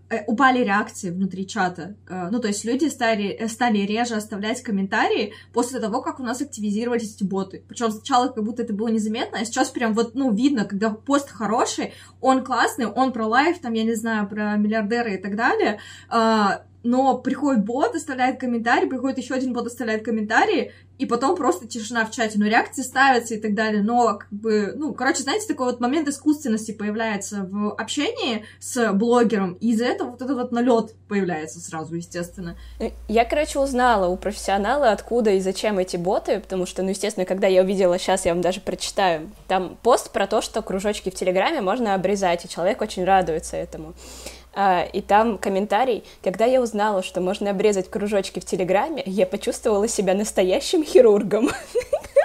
Э, 0.10 0.18
э, 0.18 0.24
упали 0.28 0.64
реакции 0.64 1.10
внутри 1.10 1.48
чата. 1.48 1.96
Э, 2.08 2.30
ну, 2.32 2.40
то 2.40 2.48
есть 2.48 2.66
люди 2.66 2.86
стали, 2.86 3.48
стали 3.48 3.80
реже 3.80 4.16
оставлять 4.16 4.62
комментарии 4.62 5.34
после 5.54 5.80
того, 5.80 6.02
как 6.02 6.20
у 6.20 6.24
нас 6.24 6.42
активизировались 6.42 7.16
эти 7.16 7.24
боты. 7.24 7.64
Причем 7.68 7.92
сначала 7.92 8.30
как 8.30 8.44
будто 8.44 8.64
это 8.64 8.74
было 8.74 8.88
незаметно, 8.88 9.40
а 9.40 9.46
сейчас 9.46 9.70
прям 9.70 9.94
вот, 9.94 10.16
ну, 10.16 10.34
видно, 10.34 10.66
когда 10.66 10.90
пост 10.90 11.30
хороший, 11.30 11.94
он 12.22 12.44
классный, 12.44 12.86
он 12.86 13.12
про 13.12 13.26
лайф, 13.26 13.60
там, 13.60 13.74
я 13.74 13.84
не 13.84 13.96
знаю, 13.96 14.28
про 14.28 14.56
миллиардеры 14.56 15.16
и 15.16 15.18
так 15.18 15.36
далее, 15.36 15.80
но 16.88 17.18
приходит 17.18 17.66
бот, 17.66 17.96
оставляет 17.96 18.40
комментарий, 18.40 18.88
приходит 18.88 19.18
еще 19.18 19.34
один 19.34 19.52
бот, 19.52 19.68
оставляет 19.68 20.06
комментарий, 20.06 20.72
и 20.98 21.06
потом 21.06 21.36
просто 21.36 21.68
тишина 21.68 22.06
в 22.06 22.12
чате, 22.12 22.40
но 22.40 22.48
реакции 22.48 22.82
ставятся 22.82 23.36
и 23.36 23.40
так 23.40 23.54
далее, 23.54 23.84
но 23.84 24.18
как 24.18 24.32
бы, 24.32 24.74
ну, 24.76 24.94
короче, 24.94 25.22
знаете, 25.22 25.48
такой 25.48 25.68
вот 25.68 25.80
момент 25.80 26.08
искусственности 26.08 26.72
появляется 26.72 27.44
в 27.44 27.74
общении 27.74 28.46
с 28.60 28.94
блогером, 28.94 29.54
и 29.60 29.72
из-за 29.72 29.86
этого 29.86 30.12
вот 30.12 30.22
этот 30.22 30.38
вот 30.38 30.52
налет 30.52 30.96
появляется 31.08 31.60
сразу, 31.60 31.96
естественно. 31.96 32.56
Я, 33.08 33.26
короче, 33.26 33.60
узнала 33.60 34.08
у 34.08 34.16
профессионала, 34.16 34.92
откуда 34.92 35.32
и 35.32 35.40
зачем 35.42 35.78
эти 35.78 35.98
боты, 35.98 36.40
потому 36.40 36.66
что, 36.66 36.84
ну, 36.84 36.90
естественно, 36.90 37.26
когда 37.26 37.48
я 37.48 37.64
увидела, 37.64 38.00
сейчас 38.00 38.26
я 38.26 38.34
вам 38.34 38.42
даже 38.42 38.62
прочитаю, 38.62 39.30
там 39.48 39.78
пост 39.84 40.12
про 40.12 40.26
то, 40.26 40.42
что 40.42 40.62
кружочки 40.62 41.10
в 41.10 41.16
Телеграме 41.16 41.60
можно 41.60 41.94
обрезать, 41.94 42.46
и 42.46 42.50
человек 42.50 42.82
очень 42.82 43.04
радуется 43.04 43.58
этому. 43.58 43.94
А, 44.54 44.84
и 44.92 45.02
там 45.02 45.38
комментарий, 45.38 46.04
когда 46.24 46.46
я 46.46 46.62
узнала, 46.62 47.04
что 47.04 47.22
можно 47.22 47.52
обрезать 47.52 47.90
кружочки 47.90 48.40
в 48.40 48.46
Телеграме, 48.46 49.04
я 49.06 49.26
почувствовала 49.26 49.88
себя 49.88 50.14
настоящим 50.14 50.84
хирургом. 50.84 51.50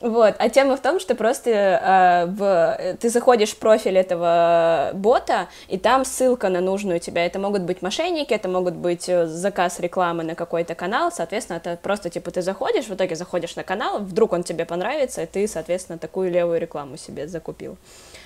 Вот, 0.00 0.34
а 0.38 0.48
тема 0.48 0.76
в 0.76 0.80
том, 0.80 1.00
что 1.00 1.14
просто 1.14 1.50
э, 1.50 2.26
в, 2.26 2.96
ты 3.00 3.08
заходишь 3.08 3.50
в 3.50 3.56
профиль 3.58 3.98
этого 3.98 4.90
бота, 4.94 5.48
и 5.68 5.78
там 5.78 6.04
ссылка 6.04 6.48
на 6.48 6.60
нужную 6.60 7.00
тебя. 7.00 7.26
Это 7.26 7.38
могут 7.38 7.62
быть 7.62 7.82
мошенники, 7.82 8.32
это 8.32 8.48
могут 8.48 8.74
быть 8.74 9.08
э, 9.08 9.26
заказ 9.26 9.80
рекламы 9.80 10.22
на 10.24 10.34
какой-то 10.34 10.74
канал, 10.74 11.12
соответственно, 11.12 11.58
это 11.58 11.78
просто, 11.82 12.10
типа, 12.10 12.30
ты 12.30 12.42
заходишь, 12.42 12.86
в 12.86 12.94
итоге 12.94 13.16
заходишь 13.16 13.56
на 13.56 13.64
канал, 13.64 13.98
вдруг 13.98 14.32
он 14.32 14.42
тебе 14.42 14.64
понравится, 14.64 15.22
и 15.22 15.26
ты, 15.26 15.46
соответственно, 15.48 15.98
такую 15.98 16.30
левую 16.30 16.60
рекламу 16.60 16.96
себе 16.96 17.28
закупил. 17.28 17.76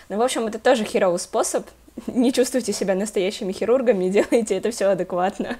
Ну, 0.08 0.18
в 0.18 0.22
общем, 0.22 0.46
это 0.46 0.58
тоже 0.58 0.84
херовый 0.84 1.18
способ. 1.18 1.66
Не 2.06 2.32
чувствуйте 2.32 2.72
себя 2.72 2.94
настоящими 2.94 3.52
хирургами, 3.52 4.08
делайте 4.10 4.56
это 4.56 4.70
все 4.70 4.86
адекватно. 4.86 5.58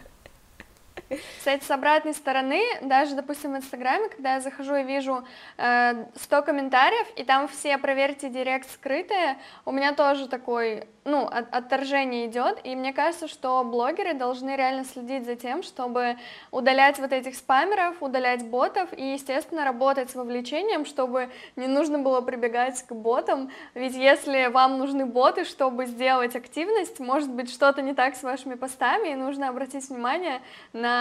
Кстати, 1.39 1.63
с 1.63 1.71
обратной 1.71 2.15
стороны, 2.15 2.63
даже, 2.81 3.15
допустим, 3.15 3.53
в 3.53 3.57
Инстаграме, 3.57 4.09
когда 4.09 4.35
я 4.35 4.41
захожу 4.41 4.75
и 4.77 4.83
вижу 4.83 5.25
э, 5.59 6.07
100 6.15 6.43
комментариев, 6.43 7.07
и 7.17 7.25
там 7.25 7.47
все 7.49 7.77
«проверьте 7.77 8.31
директ» 8.31 8.71
скрытые, 8.71 9.37
у 9.67 9.73
меня 9.73 9.93
тоже 9.93 10.29
такой, 10.29 10.89
ну, 11.05 11.27
от, 11.27 11.55
отторжение 11.55 12.27
идет, 12.27 12.59
и 12.65 12.75
мне 12.75 12.95
кажется, 12.95 13.29
что 13.29 13.63
блогеры 13.65 14.15
должны 14.15 14.57
реально 14.57 14.85
следить 14.85 15.27
за 15.27 15.37
тем, 15.37 15.63
чтобы 15.63 16.17
удалять 16.51 16.99
вот 16.99 17.13
этих 17.13 17.37
спамеров, 17.37 18.03
удалять 18.03 18.47
ботов 18.47 18.89
и, 18.97 19.13
естественно, 19.13 19.65
работать 19.65 20.11
с 20.11 20.15
вовлечением, 20.15 20.87
чтобы 20.87 21.29
не 21.57 21.67
нужно 21.67 21.99
было 21.99 22.23
прибегать 22.23 22.83
к 22.83 22.93
ботам, 22.93 23.51
ведь 23.75 23.95
если 23.95 24.47
вам 24.47 24.79
нужны 24.79 25.05
боты, 25.05 25.45
чтобы 25.45 25.85
сделать 25.85 26.35
активность, 26.35 26.99
может 26.99 27.31
быть, 27.31 27.53
что-то 27.53 27.83
не 27.83 27.93
так 27.93 28.17
с 28.17 28.23
вашими 28.23 28.55
постами, 28.55 29.09
и 29.11 29.15
нужно 29.15 29.51
обратить 29.51 29.89
внимание 29.91 30.41
на 30.73 30.94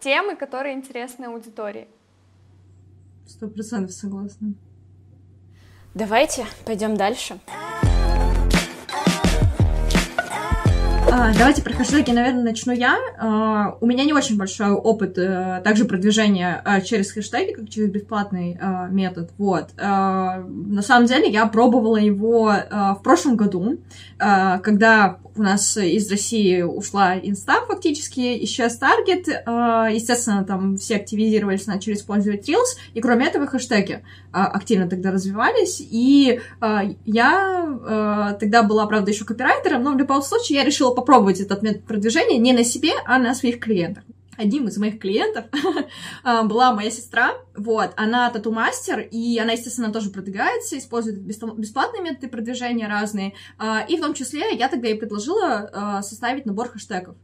темы, 0.00 0.36
которые 0.36 0.74
интересны 0.74 1.26
аудитории. 1.26 1.88
Сто 3.26 3.48
процентов 3.48 3.92
согласна. 3.92 4.54
Давайте 5.94 6.46
пойдем 6.64 6.96
дальше. 6.96 7.40
Давайте 11.10 11.62
про 11.62 11.72
хэштеги, 11.72 12.12
наверное, 12.12 12.44
начну 12.44 12.72
я. 12.72 12.96
А, 13.18 13.76
у 13.80 13.86
меня 13.86 14.04
не 14.04 14.12
очень 14.12 14.36
большой 14.36 14.70
опыт 14.70 15.18
а, 15.18 15.60
также 15.60 15.84
продвижения 15.84 16.60
а, 16.64 16.80
через 16.80 17.10
хэштеги, 17.12 17.52
как 17.52 17.68
через 17.68 17.90
бесплатный 17.90 18.56
а, 18.60 18.86
метод. 18.86 19.30
Вот. 19.36 19.70
А, 19.76 20.38
на 20.46 20.82
самом 20.82 21.06
деле 21.06 21.28
я 21.28 21.46
пробовала 21.46 21.96
его 21.96 22.48
а, 22.50 22.94
в 22.94 23.02
прошлом 23.02 23.36
году, 23.36 23.78
а, 24.18 24.58
когда 24.58 25.18
у 25.36 25.42
нас 25.42 25.76
из 25.76 26.10
России 26.10 26.62
ушла 26.62 27.16
инста 27.16 27.64
фактически, 27.66 28.44
исчез 28.44 28.76
таргет, 28.76 29.28
естественно, 29.28 30.44
там 30.44 30.76
все 30.76 30.96
активизировались, 30.96 31.66
начали 31.66 31.94
использовать 31.94 32.48
Reels, 32.48 32.76
и 32.94 33.00
кроме 33.00 33.26
этого 33.26 33.46
хэштеги 33.46 34.02
активно 34.32 34.88
тогда 34.88 35.12
развивались, 35.12 35.80
и 35.80 36.40
я 37.06 38.36
тогда 38.40 38.64
была, 38.64 38.86
правда, 38.86 39.12
еще 39.12 39.24
копирайтером, 39.24 39.84
но 39.84 39.92
в 39.92 39.98
любом 39.98 40.20
случае 40.20 40.58
я 40.58 40.64
решила 40.64 40.92
попробовать 41.00 41.40
этот 41.40 41.62
метод 41.62 41.84
продвижения 41.84 42.38
не 42.38 42.52
на 42.52 42.64
себе, 42.64 42.92
а 43.06 43.18
на 43.18 43.34
своих 43.34 43.58
клиентах. 43.58 44.04
Одним 44.36 44.68
из 44.68 44.78
моих 44.78 44.98
клиентов 44.98 45.44
а, 46.24 46.42
была 46.44 46.72
моя 46.72 46.90
сестра, 46.90 47.34
вот, 47.60 47.92
она 47.96 48.30
тату-мастер, 48.30 49.00
и 49.00 49.38
она, 49.38 49.52
естественно, 49.52 49.92
тоже 49.92 50.08
продвигается, 50.10 50.78
использует 50.78 51.20
бесплатные 51.20 52.02
методы 52.02 52.28
продвижения 52.28 52.88
разные, 52.88 53.34
а, 53.58 53.84
и 53.86 53.98
в 53.98 54.00
том 54.00 54.14
числе 54.14 54.56
я 54.56 54.68
тогда 54.68 54.88
ей 54.88 54.98
предложила 54.98 55.68
а, 55.72 56.02
составить 56.02 56.46
набор 56.46 56.70
хэштегов. 56.70 57.16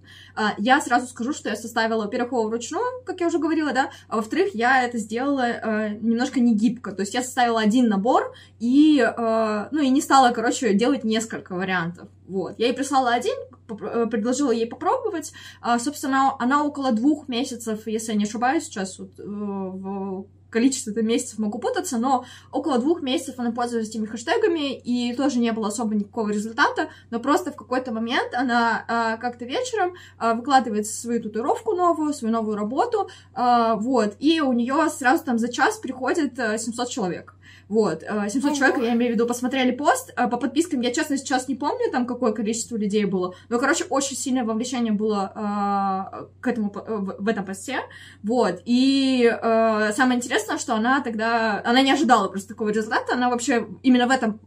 Я 0.59 0.83
сразу 0.83 1.07
скажу, 1.07 1.33
что 1.33 1.49
я 1.49 1.57
составила, 1.57 2.03
во-первых, 2.03 2.33
его 2.33 2.43
вручную, 2.43 3.03
как 3.07 3.21
я 3.21 3.29
уже 3.29 3.39
говорила, 3.39 3.73
да, 3.73 3.91
а 4.09 4.17
во-вторых, 4.17 4.55
я 4.55 4.85
это 4.85 4.99
сделала 4.99 5.89
немножко 5.99 6.41
не 6.41 6.55
гибко, 6.55 6.93
то 6.93 7.01
есть 7.01 7.15
я 7.15 7.23
составила 7.23 7.59
один 7.59 7.89
набор, 7.89 8.35
и, 8.59 9.03
ну, 9.17 9.81
и 9.81 9.89
не 9.89 10.03
стала, 10.03 10.33
короче, 10.33 10.75
делать 10.75 11.05
несколько 11.05 11.55
вариантов, 11.55 12.09
вот. 12.29 12.57
Я 12.59 12.67
ей 12.67 12.75
прислала 12.75 13.15
один, 13.15 13.35
Э, 13.69 14.07
предложила 14.11 14.51
ей 14.51 14.67
попробовать. 14.67 15.33
А, 15.61 15.79
собственно, 15.79 16.37
она 16.39 16.65
около 16.65 16.93
двух 16.93 17.29
месяцев, 17.29 17.87
если 17.87 18.13
я 18.13 18.19
не 18.19 18.25
ошибаюсь, 18.25 18.65
сейчас 18.65 18.99
вот, 18.99 19.19
э, 19.19 19.23
в 19.25 20.26
количестве 20.51 20.93
-то 20.93 21.03
месяцев 21.03 21.39
могу 21.39 21.59
путаться, 21.59 21.99
но 21.99 22.25
около 22.53 22.79
двух 22.79 23.03
месяцев 23.03 23.37
она 23.39 23.53
пользовалась 23.53 23.89
этими 23.89 24.07
хэштегами, 24.07 24.75
и 24.75 25.15
тоже 25.15 25.39
не 25.39 25.53
было 25.53 25.69
особо 25.69 25.95
никакого 25.95 26.31
результата, 26.31 26.89
но 27.11 27.21
просто 27.21 27.53
в 27.53 27.57
какой-то 27.57 27.93
момент 27.93 28.35
она 28.35 28.85
а, 28.89 29.17
как-то 29.17 29.45
вечером 29.45 29.95
а, 30.19 30.35
выкладывает 30.35 30.87
свою 30.87 31.23
татуировку 31.23 31.75
новую, 31.75 32.13
свою 32.13 32.33
новую 32.33 32.57
работу, 32.57 33.09
а, 33.35 33.77
вот, 33.77 34.17
и 34.19 34.41
у 34.41 34.53
нее 34.53 34.89
сразу 34.91 35.25
там 35.25 35.39
за 35.39 35.49
час 35.49 35.79
приходит 35.79 36.37
700 36.37 36.89
человек. 36.89 37.36
Вот, 37.69 38.03
700 38.03 38.53
э, 38.53 38.55
человек, 38.55 38.79
я 38.79 38.95
имею 38.95 39.13
в 39.13 39.15
виду, 39.15 39.27
посмотрели 39.27 39.73
пост. 39.73 40.13
Э, 40.17 40.29
по 40.29 40.37
подпискам 40.37 40.81
я, 40.81 40.93
честно, 40.93 41.17
сейчас 41.17 41.49
не 41.49 41.55
помню, 41.55 41.91
там, 41.91 42.07
какое 42.07 42.33
количество 42.33 42.77
людей 42.77 43.05
было. 43.05 43.35
Но, 43.49 43.59
короче, 43.59 43.85
очень 43.85 44.17
сильное 44.17 44.45
вовлечение 44.45 44.93
было 44.93 45.33
э, 45.35 46.27
к 46.41 46.47
этому, 46.47 46.73
в, 46.75 47.29
этом 47.29 47.45
посте. 47.45 47.81
Вот, 48.23 48.63
и 48.65 49.31
самое 49.43 50.17
интересное, 50.17 50.59
что 50.59 50.75
она 50.75 51.01
тогда... 51.01 51.63
Она 51.65 51.83
не 51.83 51.93
ожидала 51.93 52.29
просто 52.29 52.51
такого 52.51 52.71
результата. 52.71 53.15
Она 53.15 53.31
вообще 53.31 53.67
именно 53.83 54.07
в 54.07 54.11
этом 54.11 54.41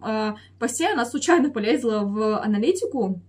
посте, 0.60 0.90
она 0.90 1.06
случайно 1.06 1.50
полезла 1.50 2.00
в 2.00 2.40
аналитику, 2.40 3.22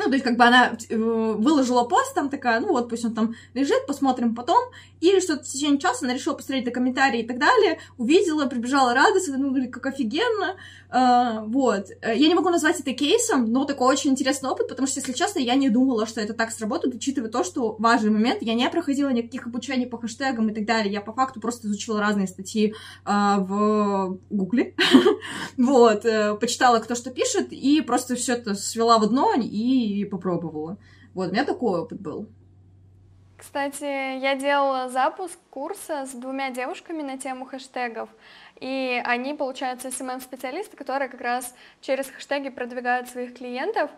ну, 0.00 0.06
то 0.06 0.12
есть, 0.12 0.24
как 0.24 0.36
бы 0.36 0.44
она 0.44 0.76
э, 0.88 0.96
выложила 0.96 1.84
пост, 1.84 2.14
там 2.14 2.30
такая, 2.30 2.60
ну, 2.60 2.68
вот 2.68 2.88
пусть 2.88 3.04
он 3.04 3.14
там 3.14 3.34
лежит, 3.54 3.86
посмотрим 3.86 4.34
потом. 4.34 4.70
И 5.00 5.20
что-то 5.20 5.44
в 5.44 5.46
течение 5.46 5.78
часа 5.78 6.06
она 6.06 6.14
решила 6.14 6.34
посмотреть 6.34 6.66
на 6.66 6.72
комментарии 6.72 7.20
и 7.20 7.26
так 7.26 7.38
далее, 7.38 7.78
увидела, 7.98 8.46
прибежала 8.46 8.94
радостно, 8.94 9.36
ну, 9.36 9.50
говорит, 9.50 9.72
как 9.72 9.86
офигенно. 9.86 10.56
Uh, 10.92 11.44
вот. 11.46 11.86
Я 12.02 12.28
не 12.28 12.34
могу 12.34 12.50
назвать 12.50 12.80
это 12.80 12.92
кейсом, 12.92 13.52
но 13.52 13.64
такой 13.64 13.86
очень 13.86 14.10
интересный 14.10 14.50
опыт, 14.50 14.68
потому 14.68 14.88
что, 14.88 14.98
если 14.98 15.12
честно, 15.12 15.38
я 15.38 15.54
не 15.54 15.68
думала, 15.70 16.04
что 16.04 16.20
это 16.20 16.34
так 16.34 16.50
сработает, 16.50 16.94
учитывая 16.94 17.30
то, 17.30 17.44
что 17.44 17.76
важный 17.78 18.10
момент, 18.10 18.42
я 18.42 18.54
не 18.54 18.68
проходила 18.68 19.08
никаких 19.10 19.46
обучений 19.46 19.86
по 19.86 19.98
хэштегам 19.98 20.48
и 20.48 20.54
так 20.54 20.64
далее, 20.64 20.92
я 20.92 21.00
по 21.00 21.12
факту 21.12 21.40
просто 21.40 21.68
изучила 21.68 22.00
разные 22.00 22.26
статьи 22.26 22.74
uh, 23.04 23.38
в 23.38 24.18
Гугле, 24.30 24.74
вот, 25.56 26.02
почитала, 26.40 26.80
кто 26.80 26.94
что 26.96 27.10
пишет, 27.10 27.52
и 27.52 27.80
просто 27.82 28.16
все 28.16 28.34
это 28.34 28.54
свела 28.54 28.98
в 28.98 29.04
одно 29.04 29.34
и 29.34 30.04
попробовала. 30.06 30.78
Вот, 31.14 31.28
у 31.28 31.32
меня 31.32 31.44
такой 31.44 31.80
опыт 31.80 32.00
был. 32.00 32.28
Кстати, 33.40 33.84
я 34.18 34.34
делала 34.34 34.90
запуск 34.90 35.38
курса 35.48 36.04
с 36.04 36.10
двумя 36.10 36.50
девушками 36.50 37.00
на 37.00 37.16
тему 37.16 37.46
хэштегов, 37.46 38.10
и 38.60 39.00
они, 39.04 39.34
получаются, 39.34 39.88
SMM-специалисты, 39.88 40.76
которые 40.76 41.08
как 41.08 41.20
раз 41.20 41.54
через 41.80 42.08
хэштеги 42.10 42.50
продвигают 42.50 43.08
своих 43.08 43.34
клиентов, 43.34 43.90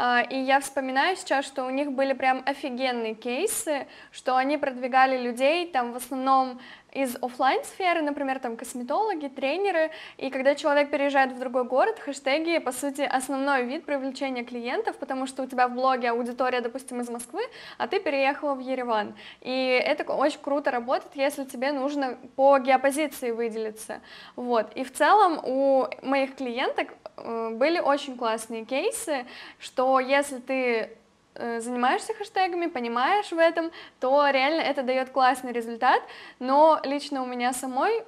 а, 0.00 0.22
и 0.22 0.36
я 0.36 0.60
вспоминаю 0.60 1.16
сейчас, 1.16 1.44
что 1.44 1.64
у 1.64 1.70
них 1.70 1.92
были 1.92 2.12
прям 2.12 2.42
офигенные 2.44 3.14
кейсы, 3.14 3.86
что 4.12 4.36
они 4.36 4.56
продвигали 4.56 5.20
людей, 5.20 5.70
там 5.70 5.92
в 5.92 5.96
основном 5.96 6.60
из 7.02 7.16
офлайн 7.22 7.62
сферы, 7.64 8.02
например, 8.02 8.40
там 8.40 8.56
косметологи, 8.56 9.28
тренеры, 9.28 9.90
и 10.16 10.30
когда 10.30 10.54
человек 10.56 10.90
переезжает 10.90 11.32
в 11.32 11.38
другой 11.38 11.64
город, 11.64 11.98
хэштеги, 12.00 12.58
по 12.58 12.72
сути, 12.72 13.02
основной 13.02 13.64
вид 13.64 13.84
привлечения 13.84 14.44
клиентов, 14.44 14.96
потому 14.96 15.26
что 15.26 15.44
у 15.44 15.46
тебя 15.46 15.68
в 15.68 15.74
блоге 15.74 16.10
аудитория, 16.10 16.60
допустим, 16.60 17.00
из 17.00 17.08
Москвы, 17.08 17.42
а 17.78 17.86
ты 17.86 18.00
переехала 18.00 18.54
в 18.54 18.58
Ереван, 18.58 19.14
и 19.40 19.80
это 19.84 20.12
очень 20.12 20.40
круто 20.40 20.72
работает, 20.72 21.12
если 21.14 21.44
тебе 21.44 21.70
нужно 21.70 22.18
по 22.34 22.58
геопозиции 22.58 23.30
выделиться, 23.30 24.00
вот, 24.34 24.72
и 24.74 24.82
в 24.82 24.92
целом 24.92 25.40
у 25.44 25.86
моих 26.02 26.34
клиенток 26.34 26.94
э, 27.16 27.50
были 27.50 27.78
очень 27.78 28.16
классные 28.16 28.64
кейсы, 28.64 29.24
что 29.60 30.00
если 30.00 30.38
ты 30.38 30.97
занимаешься 31.38 32.14
хэштегами, 32.14 32.66
понимаешь 32.66 33.30
в 33.30 33.38
этом, 33.38 33.70
то 34.00 34.28
реально 34.28 34.60
это 34.60 34.82
дает 34.82 35.10
классный 35.10 35.52
результат, 35.52 36.02
но 36.38 36.80
лично 36.84 37.22
у 37.22 37.26
меня 37.26 37.52
самой 37.52 38.04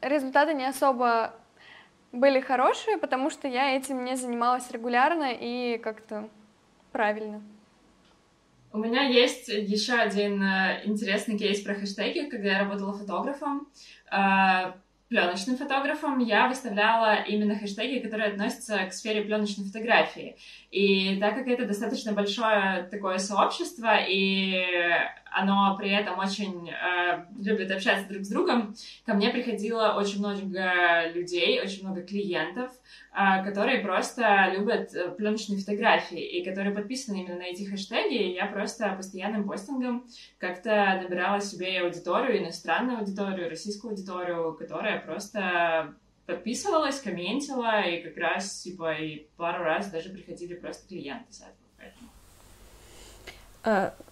результаты 0.00 0.54
не 0.54 0.66
особо 0.66 1.34
были 2.12 2.40
хорошие, 2.40 2.98
потому 2.98 3.30
что 3.30 3.48
я 3.48 3.76
этим 3.76 4.04
не 4.04 4.16
занималась 4.16 4.70
регулярно 4.70 5.32
и 5.32 5.78
как-то 5.78 6.28
правильно. 6.92 7.42
У 8.72 8.78
меня 8.78 9.02
есть 9.02 9.48
еще 9.48 9.94
один 9.94 10.42
э, 10.42 10.82
интересный 10.84 11.36
кейс 11.36 11.60
про 11.60 11.74
хэштеги, 11.74 12.30
когда 12.30 12.48
я 12.48 12.58
работала 12.60 12.94
фотографом. 12.94 13.68
Пленочным 15.12 15.58
фотографом 15.58 16.20
я 16.20 16.48
выставляла 16.48 17.22
именно 17.28 17.58
хэштеги, 17.58 17.98
которые 17.98 18.30
относятся 18.30 18.78
к 18.86 18.94
сфере 18.94 19.20
пленочной 19.20 19.66
фотографии. 19.66 20.38
И 20.70 21.18
так 21.20 21.34
как 21.34 21.48
это 21.48 21.66
достаточно 21.66 22.12
большое 22.12 22.88
такое 22.90 23.18
сообщество, 23.18 23.98
и 24.08 24.64
оно 25.34 25.76
при 25.78 25.90
этом 25.90 26.18
очень 26.18 26.70
э, 26.70 27.24
любит 27.38 27.70
общаться 27.70 28.08
друг 28.08 28.24
с 28.24 28.28
другом, 28.28 28.74
ко 29.04 29.14
мне 29.14 29.30
приходило 29.30 29.94
очень 29.96 30.18
много 30.18 30.42
людей, 31.14 31.60
очень 31.60 31.86
много 31.86 32.02
клиентов, 32.02 32.70
э, 33.12 33.44
которые 33.44 33.80
просто 33.80 34.52
любят 34.56 34.94
э, 34.94 35.10
пленочные 35.10 35.58
фотографии 35.58 36.20
и 36.20 36.44
которые 36.44 36.74
подписаны 36.74 37.22
именно 37.22 37.38
на 37.38 37.44
эти 37.44 37.64
хэштеги. 37.64 38.14
И 38.14 38.34
я 38.34 38.46
просто 38.46 38.94
постоянным 38.96 39.46
постингом 39.46 40.06
как-то 40.38 41.00
набирала 41.02 41.40
себе 41.40 41.80
аудиторию, 41.80 42.38
иностранную 42.38 42.98
аудиторию, 42.98 43.50
российскую 43.50 43.92
аудиторию, 43.92 44.54
которая 44.54 45.00
просто 45.00 45.94
подписывалась, 46.26 47.00
комментила, 47.00 47.82
и 47.82 48.02
как 48.02 48.16
раз, 48.16 48.60
типа, 48.62 48.94
и 48.94 49.26
пару 49.36 49.64
раз 49.64 49.90
даже 49.90 50.10
приходили 50.10 50.54
просто 50.54 50.88
клиенты 50.88 51.32
с 51.32 51.40
этого. 51.40 51.56
Э, 51.78 51.90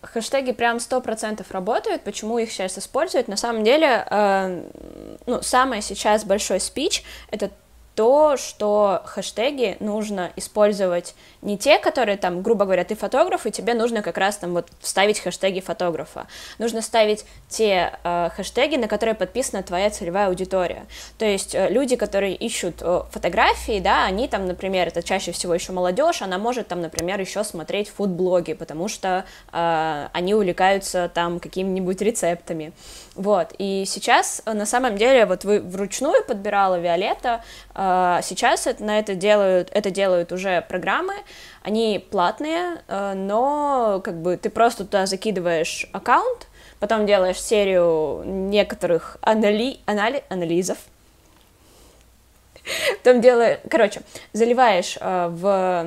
хэштеги 0.02 0.52
прям 0.52 0.80
сто 0.80 1.00
процентов 1.00 1.50
работают. 1.50 2.02
Почему 2.02 2.38
их 2.38 2.50
сейчас 2.52 2.78
используют? 2.78 3.28
На 3.28 3.36
самом 3.36 3.64
деле, 3.64 4.06
э, 4.08 5.18
ну, 5.26 5.42
самый 5.42 5.82
сейчас 5.82 6.24
большой 6.24 6.60
спич— 6.60 7.04
это 7.30 7.50
то, 8.00 8.38
что 8.38 9.02
хэштеги 9.04 9.76
нужно 9.78 10.32
использовать 10.36 11.14
не 11.42 11.58
те, 11.58 11.78
которые 11.78 12.16
там, 12.16 12.40
грубо 12.40 12.64
говоря, 12.64 12.82
ты 12.82 12.94
фотограф, 12.94 13.44
и 13.44 13.50
тебе 13.50 13.74
нужно 13.74 14.00
как 14.00 14.16
раз 14.16 14.38
там 14.38 14.54
вот 14.54 14.68
вставить 14.80 15.20
хэштеги 15.20 15.60
фотографа. 15.60 16.26
Нужно 16.58 16.80
ставить 16.80 17.26
те 17.50 17.92
э, 18.02 18.30
хэштеги, 18.34 18.76
на 18.76 18.88
которые 18.88 19.14
подписана 19.14 19.62
твоя 19.62 19.90
целевая 19.90 20.28
аудитория. 20.28 20.86
То 21.18 21.26
есть 21.26 21.54
э, 21.54 21.68
люди, 21.68 21.96
которые 21.96 22.34
ищут 22.36 22.76
э, 22.80 23.02
фотографии, 23.10 23.80
да, 23.80 24.06
они 24.06 24.28
там, 24.28 24.46
например, 24.46 24.88
это 24.88 25.02
чаще 25.02 25.32
всего 25.32 25.52
еще 25.52 25.72
молодежь, 25.72 26.22
она 26.22 26.38
может 26.38 26.68
там, 26.68 26.80
например, 26.80 27.20
еще 27.20 27.44
смотреть 27.44 27.90
фуд-блоги, 27.90 28.54
потому 28.54 28.88
что 28.88 29.26
э, 29.52 30.08
они 30.14 30.34
увлекаются 30.34 31.10
там 31.12 31.38
какими-нибудь 31.38 32.00
рецептами. 32.00 32.72
Вот, 33.14 33.54
и 33.58 33.84
сейчас, 33.86 34.40
э, 34.46 34.54
на 34.54 34.64
самом 34.64 34.96
деле, 34.96 35.26
вот 35.26 35.44
вы 35.44 35.60
вручную 35.60 36.24
подбирала 36.24 36.78
Виолетта, 36.78 37.44
э, 37.74 37.89
сейчас 38.22 38.66
это, 38.66 38.84
на 38.84 38.98
это 38.98 39.14
делают, 39.14 39.70
это 39.72 39.90
делают 39.90 40.32
уже 40.32 40.62
программы, 40.62 41.14
они 41.62 42.04
платные, 42.10 42.82
э, 42.88 43.14
но 43.14 44.00
как 44.04 44.20
бы 44.20 44.36
ты 44.36 44.50
просто 44.50 44.84
туда 44.84 45.06
закидываешь 45.06 45.88
аккаунт, 45.92 46.48
потом 46.78 47.06
делаешь 47.06 47.40
серию 47.40 48.22
некоторых 48.24 49.18
анали... 49.22 49.78
Анали... 49.86 50.24
анализов, 50.28 50.78
потом 53.02 53.20
делаешь, 53.20 53.60
короче, 53.70 54.02
заливаешь 54.32 54.98
э, 55.00 55.28
в 55.30 55.86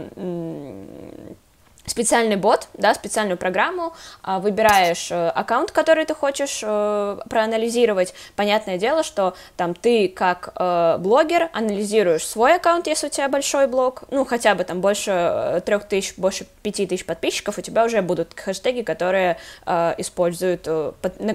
специальный 1.86 2.36
бот, 2.36 2.67
да, 2.74 2.93
специальную 2.93 3.38
программу, 3.38 3.93
а, 4.22 4.39
выбираешь 4.39 5.12
э, 5.12 5.30
аккаунт, 5.30 5.72
который 5.72 6.06
ты 6.06 6.15
хочешь 6.15 6.62
э, 6.63 7.17
проанализировать. 7.30 8.13
Понятное 8.36 8.78
дело, 8.78 9.04
что 9.04 9.36
там 9.58 9.74
ты 9.74 10.08
как 10.08 10.54
э, 10.56 10.98
блогер 11.00 11.50
анализируешь 11.54 12.26
свой 12.26 12.56
аккаунт, 12.56 12.88
если 12.88 13.08
у 13.08 13.10
тебя 13.10 13.28
большой 13.28 13.67
блог, 13.67 14.04
ну, 14.12 14.26
хотя 14.26 14.56
бы 14.56 14.63
там 14.63 14.82
больше 14.82 15.62
трех 15.65 15.86
тысяч, 15.88 16.15
больше 16.17 16.46
пяти 16.62 16.86
тысяч 16.86 17.06
подписчиков, 17.06 17.58
у 17.58 17.62
тебя 17.62 17.84
уже 17.84 18.02
будут 18.02 18.39
хэштеги, 18.39 18.82
которые 18.82 19.38
используют, 19.65 20.67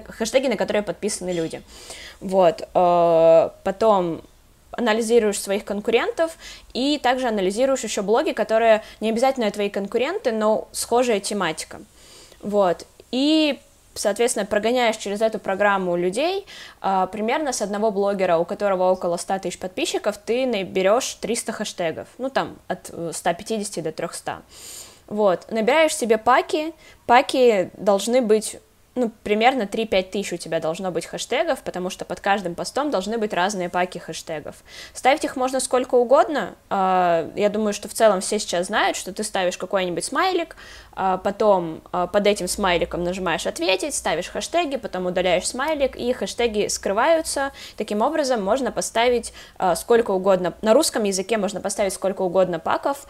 хэштеги, 0.08 0.48
на 0.48 0.56
которые 0.56 0.82
подписаны 0.82 1.30
люди. 1.30 1.62
Вот, 2.20 2.68
потом 2.72 4.22
анализируешь 4.78 5.40
своих 5.40 5.64
конкурентов 5.64 6.36
и 6.72 6.98
также 7.02 7.26
анализируешь 7.28 7.82
еще 7.84 8.02
блоги, 8.02 8.30
которые 8.30 8.82
не 9.00 9.10
обязательно 9.10 9.50
твои 9.50 9.68
конкуренты, 9.68 10.32
но 10.32 10.68
схожая 10.72 11.20
тематика. 11.20 11.80
Вот. 12.40 12.86
И 13.10 13.58
соответственно, 13.94 14.46
прогоняешь 14.46 14.96
через 14.96 15.20
эту 15.20 15.40
программу 15.40 15.96
людей, 15.96 16.46
а, 16.80 17.08
примерно 17.08 17.52
с 17.52 17.60
одного 17.60 17.90
блогера, 17.90 18.38
у 18.38 18.44
которого 18.44 18.92
около 18.92 19.16
100 19.16 19.40
тысяч 19.40 19.58
подписчиков, 19.58 20.16
ты 20.18 20.46
наберешь 20.46 21.14
300 21.14 21.52
хэштегов, 21.52 22.06
ну, 22.18 22.30
там, 22.30 22.56
от 22.68 22.92
150 23.12 23.82
до 23.82 23.90
300. 23.90 24.42
Вот, 25.08 25.50
набираешь 25.50 25.96
себе 25.96 26.18
паки, 26.18 26.72
паки 27.06 27.70
должны 27.76 28.20
быть 28.20 28.58
ну, 28.98 29.10
примерно 29.22 29.62
3-5 29.62 30.10
тысяч 30.10 30.32
у 30.32 30.36
тебя 30.36 30.60
должно 30.60 30.90
быть 30.90 31.06
хэштегов, 31.06 31.60
потому 31.62 31.90
что 31.90 32.04
под 32.04 32.20
каждым 32.20 32.54
постом 32.54 32.90
должны 32.90 33.18
быть 33.18 33.32
разные 33.32 33.68
паки 33.68 33.98
хэштегов. 33.98 34.56
Ставить 34.92 35.24
их 35.24 35.36
можно 35.36 35.60
сколько 35.60 35.94
угодно. 35.94 36.54
А, 36.70 37.30
я 37.36 37.48
думаю, 37.48 37.72
что 37.72 37.88
в 37.88 37.94
целом 37.94 38.20
все 38.20 38.38
сейчас 38.38 38.66
знают, 38.66 38.96
что 38.96 39.12
ты 39.12 39.24
ставишь 39.24 39.56
какой-нибудь 39.56 40.04
смайлик, 40.04 40.56
потом 41.22 41.80
а, 41.92 42.06
под 42.06 42.26
этим 42.26 42.48
смайликом 42.48 43.04
нажимаешь 43.04 43.46
«Ответить», 43.46 43.94
ставишь 43.94 44.28
хэштеги, 44.28 44.76
потом 44.76 45.06
удаляешь 45.06 45.46
смайлик, 45.46 45.96
и 45.96 46.12
хэштеги 46.12 46.68
скрываются. 46.68 47.52
Таким 47.76 48.02
образом, 48.02 48.42
можно 48.42 48.72
поставить 48.72 49.32
сколько 49.76 50.10
угодно, 50.10 50.54
на 50.62 50.74
русском 50.74 51.04
языке 51.04 51.38
можно 51.38 51.60
поставить 51.60 51.92
сколько 51.92 52.22
угодно 52.22 52.58
паков, 52.58 53.06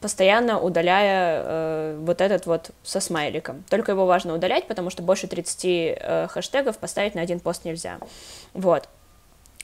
постоянно 0.00 0.60
удаляя 0.60 1.96
вот 1.96 2.20
этот 2.20 2.46
вот 2.46 2.70
со 2.82 3.00
смайликом. 3.00 3.64
Только 3.68 3.92
его 3.92 4.06
важно 4.06 4.34
удалять, 4.34 4.66
потому 4.66 4.90
что 4.90 5.02
больше 5.02 5.26
30 5.26 5.64
э, 5.64 6.26
хэштегов 6.28 6.78
поставить 6.78 7.14
на 7.14 7.20
один 7.20 7.40
пост 7.40 7.64
нельзя. 7.64 7.98
Вот. 8.52 8.88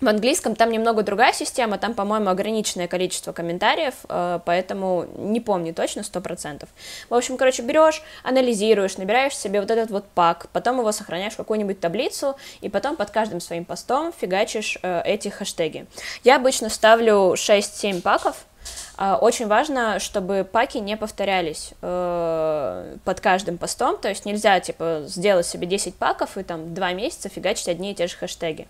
В 0.01 0.09
английском 0.09 0.57
там 0.57 0.71
немного 0.71 1.03
другая 1.03 1.35
система, 1.35 1.77
там, 1.77 1.93
по-моему, 1.93 2.31
ограниченное 2.31 2.89
количество 2.89 3.33
комментариев, 3.33 3.95
э, 4.09 4.41
поэтому 4.47 5.05
не 5.19 5.41
помню 5.41 5.75
точно, 5.75 6.03
сто 6.03 6.23
процентов. 6.23 6.71
В 7.11 7.15
общем, 7.15 7.37
короче, 7.37 7.63
берешь, 7.63 8.03
анализируешь, 8.23 8.97
набираешь 8.97 9.37
себе 9.37 9.61
вот 9.61 9.71
этот 9.71 9.91
вот 9.91 10.07
пак, 10.15 10.49
потом 10.55 10.79
его 10.79 10.91
сохраняешь 10.93 11.35
в 11.35 11.37
какую-нибудь 11.37 11.81
таблицу, 11.81 12.37
и 12.63 12.71
потом 12.71 12.97
под 12.97 13.11
каждым 13.11 13.41
своим 13.41 13.67
постом 13.67 14.15
фигачишь 14.19 14.79
э, 14.83 15.03
эти 15.05 15.29
хэштеги. 15.29 15.85
Я 16.25 16.37
обычно 16.37 16.71
ставлю 16.71 17.35
6-7 17.35 18.01
паков, 18.01 18.47
э, 18.97 19.13
очень 19.21 19.49
важно, 19.49 19.99
чтобы 19.99 20.49
паки 20.51 20.79
не 20.79 20.97
повторялись 20.97 21.73
э, 21.83 22.97
под 23.05 23.21
каждым 23.21 23.59
постом, 23.59 23.99
то 23.99 24.09
есть 24.09 24.25
нельзя, 24.25 24.61
типа, 24.61 25.03
сделать 25.07 25.45
себе 25.45 25.67
10 25.67 25.95
паков 25.95 26.39
и 26.39 26.43
там 26.43 26.73
2 26.73 26.93
месяца 26.95 27.29
фигачить 27.29 27.69
одни 27.69 27.93
и 27.93 27.95
те 27.95 28.07
же 28.07 28.17
хэштеги. 28.17 28.67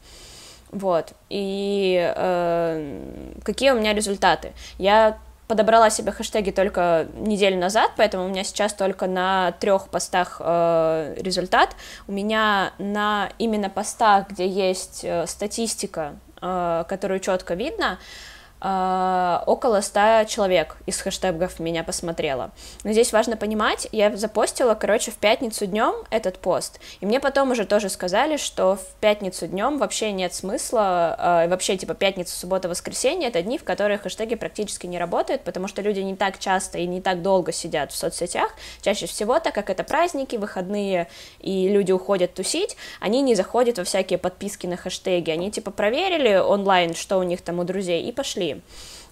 Вот. 0.70 1.12
И 1.28 2.12
э, 2.14 3.34
какие 3.42 3.70
у 3.70 3.78
меня 3.78 3.92
результаты? 3.92 4.52
Я 4.78 5.18
подобрала 5.48 5.90
себе 5.90 6.12
хэштеги 6.12 6.52
только 6.52 7.08
неделю 7.16 7.58
назад, 7.58 7.90
поэтому 7.96 8.24
у 8.24 8.28
меня 8.28 8.44
сейчас 8.44 8.72
только 8.72 9.08
на 9.08 9.52
трех 9.58 9.88
постах 9.88 10.40
э, 10.40 11.16
результат. 11.18 11.74
У 12.06 12.12
меня 12.12 12.72
на 12.78 13.30
именно 13.38 13.68
постах, 13.68 14.28
где 14.30 14.46
есть 14.46 15.00
э, 15.02 15.26
статистика, 15.26 16.14
э, 16.40 16.84
которую 16.88 17.18
четко 17.20 17.54
видно, 17.54 17.98
Uh, 17.98 18.39
около 18.60 19.80
100 19.80 20.24
человек 20.28 20.76
из 20.84 21.00
хэштегов 21.00 21.58
меня 21.60 21.82
посмотрело. 21.82 22.50
Но 22.84 22.92
здесь 22.92 23.12
важно 23.12 23.36
понимать, 23.38 23.88
я 23.90 24.14
запостила, 24.14 24.74
короче, 24.74 25.10
в 25.10 25.16
пятницу 25.16 25.64
днем 25.64 25.94
этот 26.10 26.38
пост, 26.38 26.78
и 27.00 27.06
мне 27.06 27.20
потом 27.20 27.52
уже 27.52 27.64
тоже 27.64 27.88
сказали, 27.88 28.36
что 28.36 28.76
в 28.76 29.00
пятницу 29.00 29.46
днем 29.46 29.78
вообще 29.78 30.12
нет 30.12 30.34
смысла, 30.34 31.16
uh, 31.18 31.48
вообще, 31.48 31.76
типа, 31.78 31.94
пятница, 31.94 32.38
суббота, 32.38 32.68
воскресенье— 32.68 33.28
это 33.30 33.40
дни, 33.42 33.56
в 33.56 33.64
которые 33.64 33.96
хэштеги 33.96 34.34
практически 34.34 34.86
не 34.86 34.98
работают, 34.98 35.42
потому 35.42 35.66
что 35.66 35.80
люди 35.80 36.00
не 36.00 36.14
так 36.14 36.38
часто 36.38 36.78
и 36.78 36.86
не 36.86 37.00
так 37.00 37.22
долго 37.22 37.52
сидят 37.52 37.92
в 37.92 37.96
соцсетях, 37.96 38.50
чаще 38.82 39.06
всего, 39.06 39.40
так 39.40 39.54
как 39.54 39.70
это 39.70 39.84
праздники, 39.84 40.36
выходные, 40.36 41.08
и 41.38 41.68
люди 41.68 41.92
уходят 41.92 42.34
тусить, 42.34 42.76
они 43.00 43.22
не 43.22 43.34
заходят 43.34 43.78
во 43.78 43.84
всякие 43.84 44.18
подписки 44.18 44.66
на 44.66 44.76
хэштеги, 44.76 45.30
они, 45.30 45.50
типа, 45.50 45.70
проверили 45.70 46.36
онлайн, 46.36 46.94
что 46.94 47.16
у 47.16 47.22
них 47.22 47.40
там 47.40 47.58
у 47.58 47.64
друзей, 47.64 48.02
и 48.02 48.12
пошли 48.12 48.49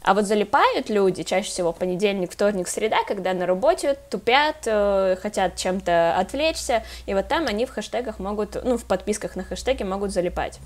а 0.02 0.14
вот 0.14 0.24
залипают 0.24 0.88
люди 0.88 1.22
чаще 1.22 1.50
всего 1.50 1.72
понедельник, 1.72 2.32
вторник, 2.32 2.68
среда, 2.68 2.98
когда 3.06 3.34
на 3.34 3.46
работе 3.46 3.96
тупят, 4.10 4.56
э, 4.66 5.16
хотят 5.20 5.56
чем-то 5.56 6.16
отвлечься, 6.16 6.84
и 7.06 7.14
вот 7.14 7.28
там 7.28 7.46
они 7.46 7.66
в 7.66 7.70
хэштегах 7.70 8.18
могут, 8.18 8.56
ну, 8.64 8.78
в 8.78 8.84
подписках 8.84 9.36
на 9.36 9.44
хэштеги 9.44 9.82
могут 9.82 10.12
залипать. 10.12 10.60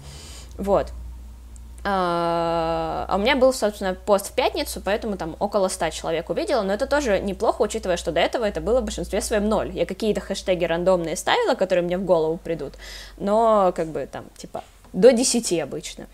Вот. 0.59 0.93
А, 1.85 3.07
а 3.09 3.17
у 3.17 3.19
меня 3.19 3.35
был, 3.35 3.53
собственно, 3.53 3.95
пост 3.95 4.31
в 4.31 4.35
пятницу, 4.35 4.81
поэтому 4.85 5.17
там 5.17 5.35
около 5.41 5.67
100 5.67 5.91
человек 5.91 6.31
увидела, 6.31 6.63
но 6.63 6.73
это 6.73 6.87
тоже 6.87 7.19
неплохо, 7.19 7.63
учитывая, 7.63 7.97
что 7.97 8.13
до 8.13 8.21
этого 8.21 8.45
это 8.45 8.61
было 8.61 8.81
в 8.81 8.85
большинстве 8.85 9.21
своем 9.21 9.49
ноль. 9.49 9.73
Я 9.73 9.87
какие-то 9.87 10.21
хэштеги 10.21 10.65
рандомные 10.65 11.17
ставила, 11.17 11.55
которые 11.55 11.85
мне 11.85 11.99
в 11.99 12.05
голову 12.05 12.37
придут, 12.37 12.75
но 13.17 13.73
как 13.75 13.89
бы 13.89 14.09
там, 14.11 14.27
типа, 14.37 14.63
до 14.93 15.13
10 15.13 15.61
обычно. 15.61 16.07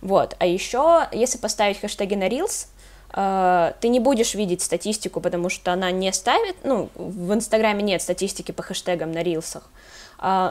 Вот. 0.00 0.36
А 0.38 0.46
еще, 0.46 1.08
если 1.12 1.38
поставить 1.38 1.80
хэштеги 1.80 2.14
на 2.14 2.28
Reels, 2.28 2.66
Uh, 3.14 3.74
ты 3.80 3.88
не 3.88 4.00
будешь 4.00 4.34
видеть 4.34 4.62
статистику, 4.62 5.20
потому 5.20 5.50
что 5.50 5.70
она 5.70 5.90
не 5.90 6.10
ставит, 6.14 6.56
ну, 6.64 6.88
в 6.94 7.34
Инстаграме 7.34 7.82
нет 7.82 8.00
статистики 8.00 8.52
по 8.52 8.62
хэштегам 8.62 9.12
на 9.12 9.22
рилсах, 9.22 9.68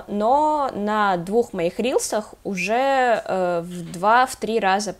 но 0.08 0.70
на 0.74 1.16
двух 1.16 1.54
моих 1.54 1.80
рилсах 1.80 2.34
уже 2.44 3.24
uh, 3.26 3.62
в 3.62 3.92
два-в 3.94 4.36
три 4.36 4.60
раза 4.60 4.94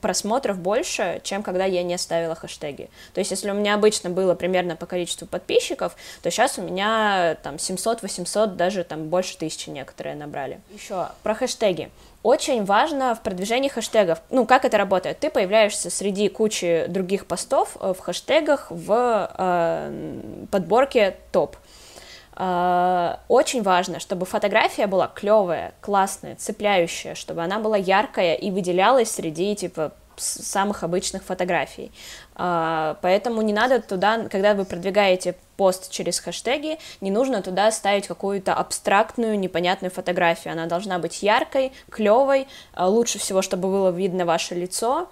просмотров 0.00 0.58
больше, 0.58 1.20
чем 1.24 1.42
когда 1.42 1.64
я 1.64 1.82
не 1.82 1.98
ставила 1.98 2.36
хэштеги. 2.36 2.88
То 3.14 3.20
есть, 3.20 3.32
если 3.32 3.50
у 3.50 3.54
меня 3.54 3.74
обычно 3.74 4.10
было 4.10 4.34
примерно 4.34 4.76
по 4.76 4.86
количеству 4.86 5.26
подписчиков, 5.26 5.96
то 6.22 6.30
сейчас 6.30 6.58
у 6.58 6.62
меня 6.62 7.36
там 7.42 7.56
700-800, 7.56 8.54
даже 8.54 8.84
там 8.84 9.08
больше 9.08 9.36
тысячи 9.38 9.70
некоторые 9.70 10.14
набрали. 10.14 10.60
Еще 10.72 11.08
про 11.22 11.34
хэштеги. 11.34 11.90
Очень 12.26 12.64
важно 12.64 13.14
в 13.14 13.22
продвижении 13.22 13.68
хэштегов. 13.68 14.20
Ну, 14.30 14.46
как 14.46 14.64
это 14.64 14.76
работает? 14.78 15.20
Ты 15.20 15.30
появляешься 15.30 15.90
среди 15.90 16.28
кучи 16.28 16.86
других 16.88 17.26
постов 17.26 17.76
э, 17.80 17.94
в 17.96 18.00
хэштегах 18.00 18.66
в 18.68 19.30
э, 19.38 20.46
подборке 20.50 21.16
топ. 21.30 21.56
Э, 22.36 23.16
очень 23.28 23.62
важно, 23.62 23.98
чтобы 23.98 24.26
фотография 24.26 24.86
была 24.86 25.08
клевая, 25.08 25.74
классная, 25.80 26.36
цепляющая, 26.36 27.14
чтобы 27.14 27.42
она 27.42 27.58
была 27.58 27.76
яркая 27.76 28.34
и 28.34 28.50
выделялась 28.50 29.10
среди 29.10 29.54
типа 29.56 29.92
самых 30.18 30.82
обычных 30.82 31.22
фотографий. 31.22 31.92
А, 32.34 32.96
поэтому 33.02 33.42
не 33.42 33.52
надо 33.52 33.80
туда, 33.80 34.28
когда 34.30 34.54
вы 34.54 34.64
продвигаете 34.64 35.34
пост 35.56 35.90
через 35.90 36.20
хэштеги, 36.20 36.78
не 37.00 37.10
нужно 37.10 37.42
туда 37.42 37.70
ставить 37.70 38.06
какую-то 38.06 38.54
абстрактную, 38.54 39.38
непонятную 39.38 39.90
фотографию. 39.90 40.52
Она 40.52 40.66
должна 40.66 40.98
быть 40.98 41.22
яркой, 41.22 41.72
клевой, 41.90 42.46
а, 42.74 42.88
лучше 42.88 43.18
всего, 43.18 43.42
чтобы 43.42 43.68
было 43.68 43.90
видно 43.90 44.24
ваше 44.24 44.54
лицо, 44.54 45.08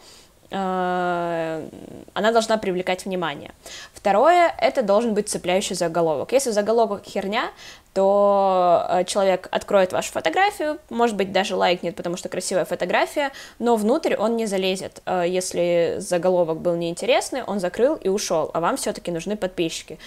она 0.55 2.33
должна 2.33 2.59
привлекать 2.59 3.05
внимание. 3.05 3.53
Второе, 3.93 4.55
это 4.59 4.83
должен 4.83 5.14
быть 5.14 5.29
цепляющий 5.29 5.75
заголовок. 5.75 6.33
Если 6.33 6.51
заголовок 6.51 7.03
херня, 7.05 7.51
то 7.93 8.87
э, 8.88 9.05
человек 9.05 9.49
откроет 9.51 9.93
вашу 9.93 10.12
фотографию, 10.12 10.79
может 10.90 11.17
быть, 11.17 11.33
даже 11.33 11.55
лайкнет, 11.55 11.95
потому 11.95 12.17
что 12.17 12.29
красивая 12.29 12.64
фотография, 12.64 13.31
но 13.59 13.77
внутрь 13.77 14.17
он 14.17 14.37
не 14.37 14.47
залезет. 14.47 15.01
Э, 15.07 15.25
если 15.27 15.97
заголовок 15.99 16.61
был 16.61 16.75
неинтересный, 16.75 17.43
он 17.45 17.61
закрыл 17.61 17.95
и 17.95 18.09
ушел, 18.09 18.51
а 18.53 18.61
вам 18.61 18.77
все-таки 18.77 19.11
нужны 19.12 19.37
подписчики. 19.37 19.99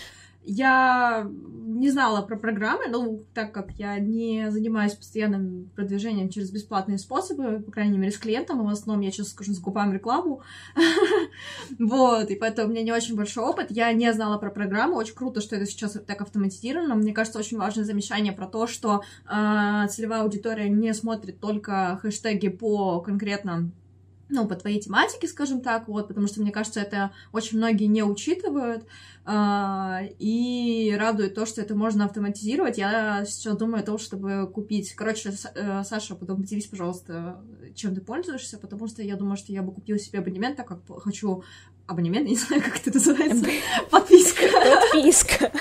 Я 0.48 1.30
не 1.68 1.92
знала 1.92 2.22
про 2.22 2.38
программы, 2.38 2.88
ну, 2.90 3.22
так 3.34 3.52
как 3.52 3.72
я 3.72 4.00
не 4.00 4.50
занимаюсь 4.50 4.94
постоянным 4.94 5.70
продвижением 5.76 6.30
через 6.30 6.50
бесплатные 6.50 6.98
способы, 6.98 7.60
по 7.60 7.72
крайней 7.72 7.98
мере, 7.98 8.12
с 8.12 8.18
клиентом, 8.18 8.66
в 8.66 8.70
основном 8.70 9.04
я 9.04 9.12
сейчас 9.12 9.30
скажу, 9.30 9.54
закупаем 9.54 9.94
рекламу, 9.94 10.42
вот, 11.80 12.32
и 12.32 12.36
поэтому 12.36 12.70
у 12.70 12.72
меня 12.72 12.84
не 12.84 12.94
очень 12.94 13.16
большой 13.16 13.44
опыт, 13.44 13.68
я 13.70 13.92
не 13.92 14.12
знала 14.14 14.38
про 14.38 14.50
программу, 14.50 14.96
очень 14.96 15.16
круто, 15.16 15.42
что 15.42 15.58
это 15.58 15.66
сейчас 15.66 16.00
так 16.08 16.22
автоматизировано, 16.22 16.96
мне 16.96 17.14
кажется, 17.14 17.40
очень 17.40 17.58
важное 17.58 17.84
замечание 17.84 18.32
про 18.32 18.48
то, 18.48 18.66
что 18.66 19.04
э, 19.26 19.88
целевая 19.90 20.22
аудитория 20.22 20.70
не 20.70 20.94
смотрит 20.94 21.42
только 21.42 22.00
хэштеги 22.02 22.48
по 22.48 23.02
конкретно 23.02 23.70
ну, 24.30 24.48
по 24.48 24.56
твоей 24.56 24.82
тематике, 24.82 25.28
скажем 25.28 25.62
так, 25.62 25.88
вот, 25.88 26.08
потому 26.08 26.28
что, 26.28 26.42
мне 26.42 26.52
кажется, 26.52 26.80
это 26.80 27.12
очень 27.32 27.58
многие 27.58 27.86
не 27.86 28.04
учитывают, 28.04 28.86
э, 29.26 30.10
и 30.20 30.96
радует 31.00 31.36
то, 31.36 31.46
что 31.46 31.62
это 31.62 31.76
можно 31.76 32.06
автоматизировать. 32.06 32.78
Я 32.78 33.26
сейчас 33.26 33.58
думаю 33.58 33.84
о 33.84 33.86
том, 33.86 33.98
чтобы 33.98 34.50
купить... 34.54 34.94
Короче, 34.94 35.34
э, 35.56 35.84
Саша, 35.84 36.16
потом 36.16 36.42
поделись, 36.42 36.68
пожалуйста, 36.68 37.42
чем 37.76 37.96
ты 37.96 38.02
пользуешься, 38.02 38.58
потому 38.58 38.88
что 38.88 39.02
я 39.02 39.16
думаю, 39.16 39.38
что 39.38 39.54
я 39.54 39.62
бы 39.62 39.72
купила 39.72 40.00
себе 40.00 40.20
абонемент, 40.20 40.58
так 40.58 40.68
как 40.68 40.80
хочу 41.02 41.44
абонемент, 41.86 42.28
не 42.30 42.36
знаю, 42.36 42.62
как 42.62 42.78
это 42.78 42.94
называется, 42.94 43.46
подписка. 43.90 44.44
Подписка. 44.92 45.52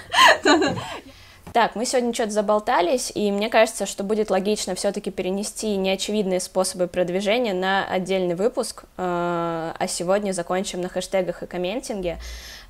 Так, 1.57 1.75
мы 1.75 1.87
сегодня 1.87 2.12
что-то 2.12 2.33
заболтались, 2.33 3.11
и 3.14 3.33
мне 3.33 3.49
кажется, 3.49 3.87
что 3.87 4.05
будет 4.05 4.29
логично 4.29 4.75
все-таки 4.75 5.11
перенести 5.11 5.75
неочевидные 5.79 6.38
способы 6.38 6.87
продвижения 6.87 7.55
на 7.55 7.87
отдельный 7.87 8.35
выпуск, 8.35 8.85
э, 8.85 8.87
а 8.99 9.87
сегодня 9.88 10.33
закончим 10.33 10.83
на 10.83 10.90
хэштегах 10.90 11.42
и 11.42 11.47
комментинге. 11.47 12.19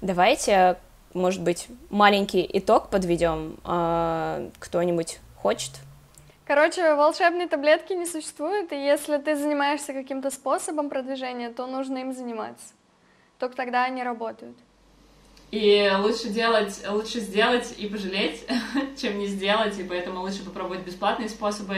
Давайте, 0.02 0.76
может 1.14 1.42
быть, 1.42 1.66
маленький 1.90 2.48
итог 2.52 2.88
подведем. 2.88 3.58
Э, 3.64 4.50
кто-нибудь 4.60 5.18
хочет? 5.34 5.72
Короче, 6.44 6.94
волшебной 6.94 7.48
таблетки 7.48 7.92
не 7.92 8.06
существует, 8.06 8.72
и 8.72 8.76
если 8.76 9.18
ты 9.18 9.34
занимаешься 9.34 9.94
каким-то 9.94 10.30
способом 10.30 10.90
продвижения, 10.90 11.50
то 11.50 11.66
нужно 11.66 11.98
им 11.98 12.12
заниматься. 12.12 12.66
Только 13.40 13.56
тогда 13.56 13.82
они 13.82 14.04
работают. 14.04 14.56
И 15.52 15.90
лучше 16.00 16.28
делать, 16.28 16.82
лучше 16.88 17.20
сделать 17.20 17.74
и 17.78 17.86
пожалеть, 17.86 18.44
чем 19.00 19.18
не 19.18 19.26
сделать, 19.26 19.78
и 19.78 19.84
поэтому 19.84 20.20
лучше 20.20 20.44
попробовать 20.44 20.80
бесплатные 20.80 21.28
способы 21.28 21.76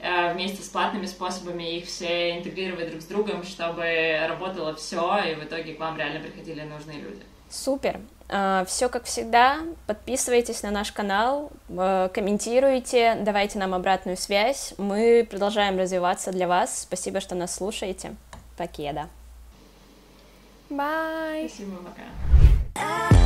э, 0.00 0.32
вместе 0.32 0.62
с 0.62 0.68
платными 0.68 1.06
способами, 1.06 1.76
их 1.76 1.86
все 1.86 2.38
интегрировать 2.38 2.90
друг 2.90 3.02
с 3.02 3.06
другом, 3.06 3.44
чтобы 3.44 4.18
работало 4.26 4.74
все, 4.74 5.18
и 5.30 5.34
в 5.34 5.44
итоге 5.44 5.74
к 5.74 5.80
вам 5.80 5.98
реально 5.98 6.20
приходили 6.20 6.62
нужные 6.62 7.00
люди. 7.00 7.22
Супер. 7.50 8.00
Uh, 8.28 8.64
все 8.64 8.88
как 8.88 9.04
всегда. 9.04 9.58
Подписывайтесь 9.88 10.62
на 10.62 10.70
наш 10.70 10.92
канал, 10.92 11.50
uh, 11.68 12.08
комментируйте, 12.10 13.18
давайте 13.20 13.58
нам 13.58 13.74
обратную 13.74 14.16
связь. 14.16 14.72
Мы 14.78 15.26
продолжаем 15.28 15.76
развиваться 15.76 16.30
для 16.30 16.46
вас. 16.46 16.82
Спасибо, 16.82 17.18
что 17.20 17.34
нас 17.34 17.56
слушаете. 17.56 18.14
Покеда. 18.56 19.08
Bye. 20.70 21.48
Спасибо, 21.48 21.78
пока. 21.78 22.49
I 22.76 23.19